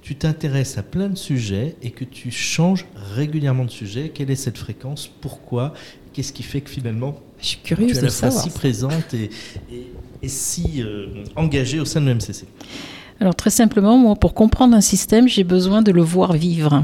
tu 0.02 0.16
t'intéresses 0.16 0.78
à 0.78 0.82
plein 0.82 1.08
de 1.08 1.16
sujets 1.16 1.76
et 1.82 1.90
que 1.90 2.04
tu 2.04 2.30
changes 2.30 2.86
régulièrement 3.14 3.64
de 3.64 3.70
sujet? 3.70 4.10
Quelle 4.12 4.30
est 4.30 4.36
cette 4.36 4.58
fréquence? 4.58 5.10
Pourquoi? 5.20 5.74
Qu'est-ce 6.12 6.32
qui 6.32 6.42
fait 6.42 6.60
que 6.60 6.70
finalement 6.70 7.20
je 7.40 7.46
suis 7.46 7.58
curieuse 7.58 7.92
tu 7.92 7.96
es 7.96 7.98
à 7.98 8.02
la 8.02 8.10
fois 8.10 8.30
si 8.32 8.50
présente 8.50 9.14
et, 9.14 9.30
et 9.70 9.92
si 10.26 10.82
euh, 10.82 11.06
engagé 11.36 11.78
au 11.78 11.84
sein 11.84 12.00
de 12.00 12.10
l'MCC 12.10 12.46
Alors 13.20 13.36
très 13.36 13.50
simplement, 13.50 13.96
moi, 13.96 14.16
pour 14.16 14.34
comprendre 14.34 14.74
un 14.74 14.80
système, 14.80 15.28
j'ai 15.28 15.44
besoin 15.44 15.82
de 15.82 15.92
le 15.92 16.02
voir 16.02 16.32
vivre 16.32 16.82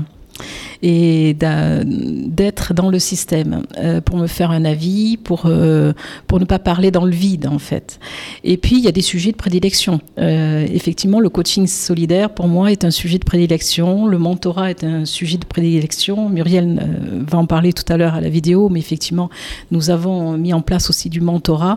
et 0.83 1.35
d'être 1.35 2.75
dans 2.75 2.91
le 2.91 2.99
système 2.99 3.63
euh, 3.79 4.01
pour 4.01 4.17
me 4.17 4.27
faire 4.27 4.51
un 4.51 4.65
avis, 4.65 5.17
pour, 5.17 5.43
euh, 5.47 5.93
pour 6.27 6.41
ne 6.41 6.45
pas 6.45 6.59
parler 6.59 6.91
dans 6.91 7.05
le 7.05 7.13
vide 7.13 7.47
en 7.47 7.59
fait. 7.59 7.99
Et 8.43 8.57
puis 8.57 8.77
il 8.77 8.85
y 8.85 8.89
a 8.89 8.93
des 8.93 9.03
sujets 9.03 9.33
de 9.33 9.37
prédilection. 9.37 10.01
Euh, 10.19 10.67
effectivement, 10.71 11.21
le 11.21 11.29
coaching 11.29 11.67
solidaire 11.67 12.31
pour 12.31 12.49
moi 12.49 12.73
est 12.73 12.85
un 12.85 12.91
sujet 12.91 13.19
de 13.19 13.25
prédilection, 13.25 14.07
le 14.07 14.19
mentorat 14.19 14.71
est 14.71 14.85
un 14.85 15.05
sujet 15.05 15.39
de 15.39 15.45
prédilection. 15.45 16.29
Muriel 16.29 16.81
va 17.29 17.39
en 17.39 17.47
parler 17.47 17.73
tout 17.73 17.91
à 17.93 17.97
l'heure 17.97 18.15
à 18.15 18.21
la 18.21 18.29
vidéo, 18.29 18.69
mais 18.69 18.81
effectivement, 18.81 19.31
nous 19.71 19.91
avons 19.91 20.37
mis 20.37 20.53
en 20.53 20.61
place 20.61 20.91
aussi 20.91 21.11
du 21.11 21.21
mentorat 21.21 21.77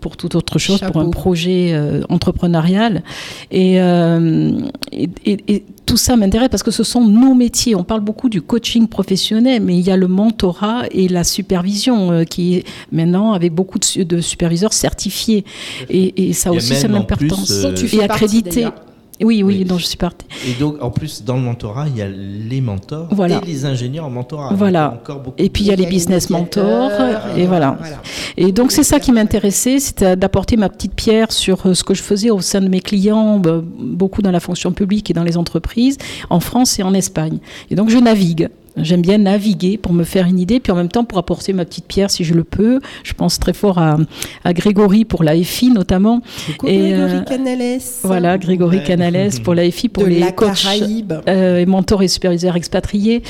pour 0.00 0.16
toute 0.16 0.34
autre 0.34 0.58
chose, 0.58 0.80
pour 0.80 1.00
un 1.00 1.10
projet 1.10 1.74
entrepreneurial. 2.08 3.02
Et, 3.50 3.76
et, 3.76 5.08
et 5.24 5.64
tout 5.86 5.96
ça 5.96 6.16
m'intéresse 6.16 6.48
parce 6.48 6.62
que 6.62 6.70
ce 6.70 6.84
sont 6.84 7.06
nos 7.06 7.34
On 7.74 7.84
parle 7.84 8.00
beaucoup 8.00 8.28
du 8.28 8.42
coaching 8.42 8.86
professionnel, 8.88 9.62
mais 9.62 9.78
il 9.78 9.84
y 9.84 9.90
a 9.90 9.96
le 9.96 10.08
mentorat 10.08 10.84
et 10.90 11.08
la 11.08 11.24
supervision 11.24 12.12
euh, 12.12 12.24
qui 12.24 12.56
est 12.56 12.64
maintenant 12.90 13.32
avec 13.32 13.52
beaucoup 13.52 13.78
de, 13.78 14.20
superviseurs 14.20 14.72
certifiés. 14.72 15.44
Et, 15.88 16.32
ça 16.32 16.52
aussi, 16.52 16.74
c'est 16.74 16.88
l'importance. 16.88 17.50
Euh, 17.64 17.74
et 17.92 18.02
accrédité. 18.02 18.66
Oui, 19.22 19.42
oui, 19.42 19.64
donc 19.64 19.78
je 19.78 19.86
suis 19.86 19.96
partie. 19.96 20.26
Et 20.46 20.54
donc, 20.58 20.82
en 20.82 20.90
plus, 20.90 21.24
dans 21.24 21.36
le 21.36 21.42
mentorat, 21.42 21.88
il 21.88 21.96
y 21.96 22.02
a 22.02 22.08
les 22.08 22.60
mentors 22.60 23.08
et 23.12 23.46
les 23.46 23.64
ingénieurs 23.64 24.04
en 24.06 24.10
mentorat. 24.10 24.52
Voilà. 24.54 25.02
Et 25.38 25.48
puis, 25.50 25.64
il 25.64 25.68
y 25.68 25.72
a 25.72 25.76
les 25.76 25.86
business 25.86 26.30
mentors. 26.30 26.90
et 27.36 27.46
voilà. 27.46 27.78
Et 28.36 28.52
donc, 28.52 28.72
c'est 28.72 28.82
ça 28.84 29.00
qui 29.00 29.12
m'intéressait, 29.12 29.78
c'était 29.78 30.16
d'apporter 30.16 30.56
ma 30.56 30.68
petite 30.68 30.94
pierre 30.94 31.32
sur 31.32 31.66
euh, 31.66 31.74
ce 31.74 31.84
que 31.84 31.94
je 31.94 32.02
faisais 32.02 32.30
au 32.30 32.40
sein 32.40 32.60
de 32.60 32.68
mes 32.68 32.80
clients, 32.80 33.38
bah, 33.38 33.60
beaucoup 33.62 34.22
dans 34.22 34.30
la 34.30 34.40
fonction 34.40 34.72
publique 34.72 35.10
et 35.10 35.14
dans 35.14 35.22
les 35.22 35.36
entreprises, 35.36 35.98
en 36.30 36.40
France 36.40 36.78
et 36.78 36.82
en 36.82 36.94
Espagne. 36.94 37.38
Et 37.70 37.74
donc, 37.74 37.90
je 37.90 37.98
navigue. 37.98 38.48
J'aime 38.76 39.02
bien 39.02 39.18
naviguer 39.18 39.76
pour 39.76 39.92
me 39.92 40.04
faire 40.04 40.26
une 40.26 40.38
idée, 40.38 40.60
puis 40.60 40.72
en 40.72 40.76
même 40.76 40.88
temps 40.88 41.04
pour 41.04 41.18
apporter 41.18 41.52
ma 41.52 41.64
petite 41.64 41.86
pierre 41.86 42.10
si 42.10 42.24
je 42.24 42.34
le 42.34 42.44
peux. 42.44 42.80
Je 43.02 43.12
pense 43.12 43.38
très 43.38 43.52
fort 43.52 43.78
à, 43.78 43.98
à 44.44 44.52
Grégory 44.52 45.04
pour 45.04 45.22
la 45.24 45.36
FI 45.42 45.70
notamment. 45.70 46.22
et, 46.66 46.78
Grégory 46.78 47.12
euh, 47.16 47.20
Canales. 47.22 47.80
Voilà, 48.02 48.38
Grégory 48.38 48.82
Canales 48.82 49.30
pour 49.44 49.54
la 49.54 49.70
FI, 49.70 49.88
pour 49.88 50.04
les 50.04 50.20
la 50.20 50.32
coachs 50.32 50.66
euh, 51.28 51.58
et 51.58 51.66
mentors 51.66 52.02
et 52.02 52.08
superviseurs 52.08 52.56
expatriés. 52.56 53.22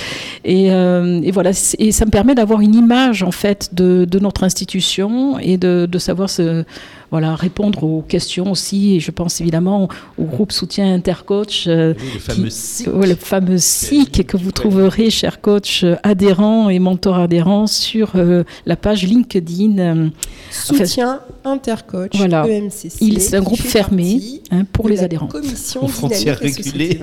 Et, 0.44 0.72
euh, 0.72 1.20
et, 1.22 1.30
voilà, 1.30 1.50
et 1.78 1.92
ça 1.92 2.04
me 2.04 2.10
permet 2.10 2.34
d'avoir 2.34 2.60
une 2.60 2.74
image 2.74 3.22
en 3.22 3.32
fait 3.32 3.70
de, 3.72 4.04
de 4.04 4.18
notre 4.18 4.44
institution 4.44 5.38
et 5.38 5.56
de, 5.56 5.86
de 5.90 5.98
savoir 5.98 6.30
ce 6.30 6.64
voilà, 7.12 7.36
répondre 7.36 7.84
aux 7.84 8.00
questions 8.00 8.50
aussi. 8.50 8.96
Et 8.96 9.00
je 9.00 9.10
pense 9.10 9.42
évidemment 9.42 9.86
au 10.16 10.24
groupe 10.24 10.50
soutien 10.50 10.94
Intercoach. 10.94 11.66
Euh, 11.66 11.92
le 12.14 12.18
fameux 12.18 12.48
SIC. 12.48 12.86
le 12.86 13.14
fameux 13.14 13.58
SIC 13.58 14.26
que 14.26 14.38
vous 14.38 14.50
trouverez, 14.50 15.10
chers 15.10 15.42
coachs 15.42 15.80
euh, 15.84 15.96
adhérents 16.02 16.70
et 16.70 16.78
mentors 16.78 17.18
adhérents, 17.18 17.66
sur 17.66 18.12
euh, 18.14 18.44
la 18.64 18.76
page 18.76 19.04
LinkedIn. 19.04 20.08
Soutien 20.50 21.20
Intercoach, 21.44 22.16
voilà. 22.16 22.46
EMCC. 22.46 23.20
C'est 23.20 23.36
un 23.36 23.42
groupe 23.42 23.60
fermé 23.60 24.40
hein, 24.50 24.64
pour 24.72 24.88
les 24.88 25.02
adhérents. 25.02 25.26
Commission 25.26 25.84
aux 25.84 25.88
frontières 25.88 26.38
régulées. 26.38 26.98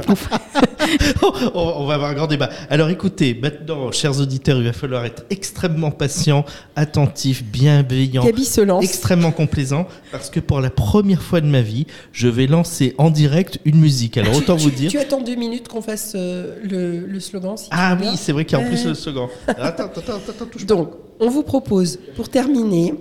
on 1.54 1.86
va 1.86 1.94
avoir 1.94 2.10
un 2.10 2.16
grand 2.16 2.28
débat. 2.28 2.50
Alors 2.72 2.90
écoutez, 2.90 3.38
maintenant, 3.40 3.92
chers 3.92 4.20
auditeurs, 4.20 4.58
il 4.58 4.64
va 4.64 4.74
falloir 4.74 5.06
être 5.06 5.24
extrêmement 5.30 5.92
patient, 5.92 6.46
attentif, 6.76 7.44
bienveillant, 7.44 8.24
extrêmement 8.82 9.32
complaisant 9.32 9.88
parce 10.12 10.30
que 10.30 10.40
pour 10.40 10.62
la 10.62 10.70
première 10.70 11.22
fois 11.22 11.42
de 11.42 11.48
ma 11.48 11.62
vie, 11.62 11.86
je 12.12 12.28
vais 12.28 12.48
lancer 12.48 12.96
en 12.98 13.10
direct 13.10 13.60
une 13.66 13.80
musique. 13.80 14.18
Alors 14.18 14.36
autant 14.36 14.56
vous 14.56 14.72
dire. 14.72 14.92
Tu 14.92 14.98
attends 14.98 15.22
deux 15.22 15.36
minutes 15.36 15.68
qu'on 15.68 15.82
fasse 15.82 16.14
euh, 16.16 17.06
le, 17.08 17.20
slogan. 17.20 17.56
ah 17.72 17.98
oui, 18.00 18.08
c'est 18.16 18.32
vrai 18.32 18.46
qu'il 18.46 18.58
y 18.58 18.62
a 18.62 18.66
en 18.66 18.68
plus 18.68 18.86
le 18.86 18.94
slogan. 18.94 19.28
Attends, 19.48 19.86
attends, 19.86 20.02
attends, 20.16 20.46
touche 20.46 20.66
Donc, 20.66 20.92
on 21.20 21.30
vous 21.30 21.44
propose, 21.44 22.00
pour 22.16 22.30
terminer, 22.30 22.94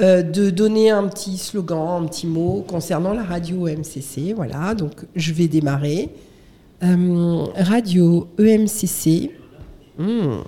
euh, 0.00 0.22
de 0.22 0.50
donner 0.50 0.90
un 0.90 1.06
petit 1.08 1.36
slogan, 1.36 2.02
un 2.02 2.06
petit 2.06 2.26
mot 2.26 2.64
concernant 2.66 3.12
la 3.12 3.22
radio 3.24 3.68
EMCC. 3.68 4.32
Voilà, 4.34 4.74
donc 4.74 4.92
je 5.14 5.32
vais 5.32 5.48
démarrer. 5.48 6.10
Euh, 6.82 7.44
radio 7.56 8.28
EMCC. 8.38 9.30
Hmm. 9.98 10.40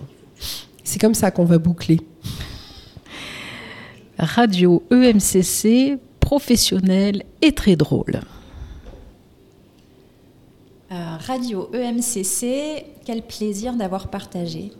C'est 0.83 0.99
comme 0.99 1.15
ça 1.15 1.31
qu'on 1.31 1.45
va 1.45 1.59
boucler 1.59 2.01
radio 4.23 4.83
EMCC 4.91 5.99
professionnelle 6.21 7.25
et 7.43 7.53
très 7.53 7.77
drôle. 7.77 8.21
Radio 10.91 11.71
EMCC, 11.73 12.85
quel 13.05 13.23
plaisir 13.23 13.75
d'avoir 13.75 14.09
partagé 14.09 14.73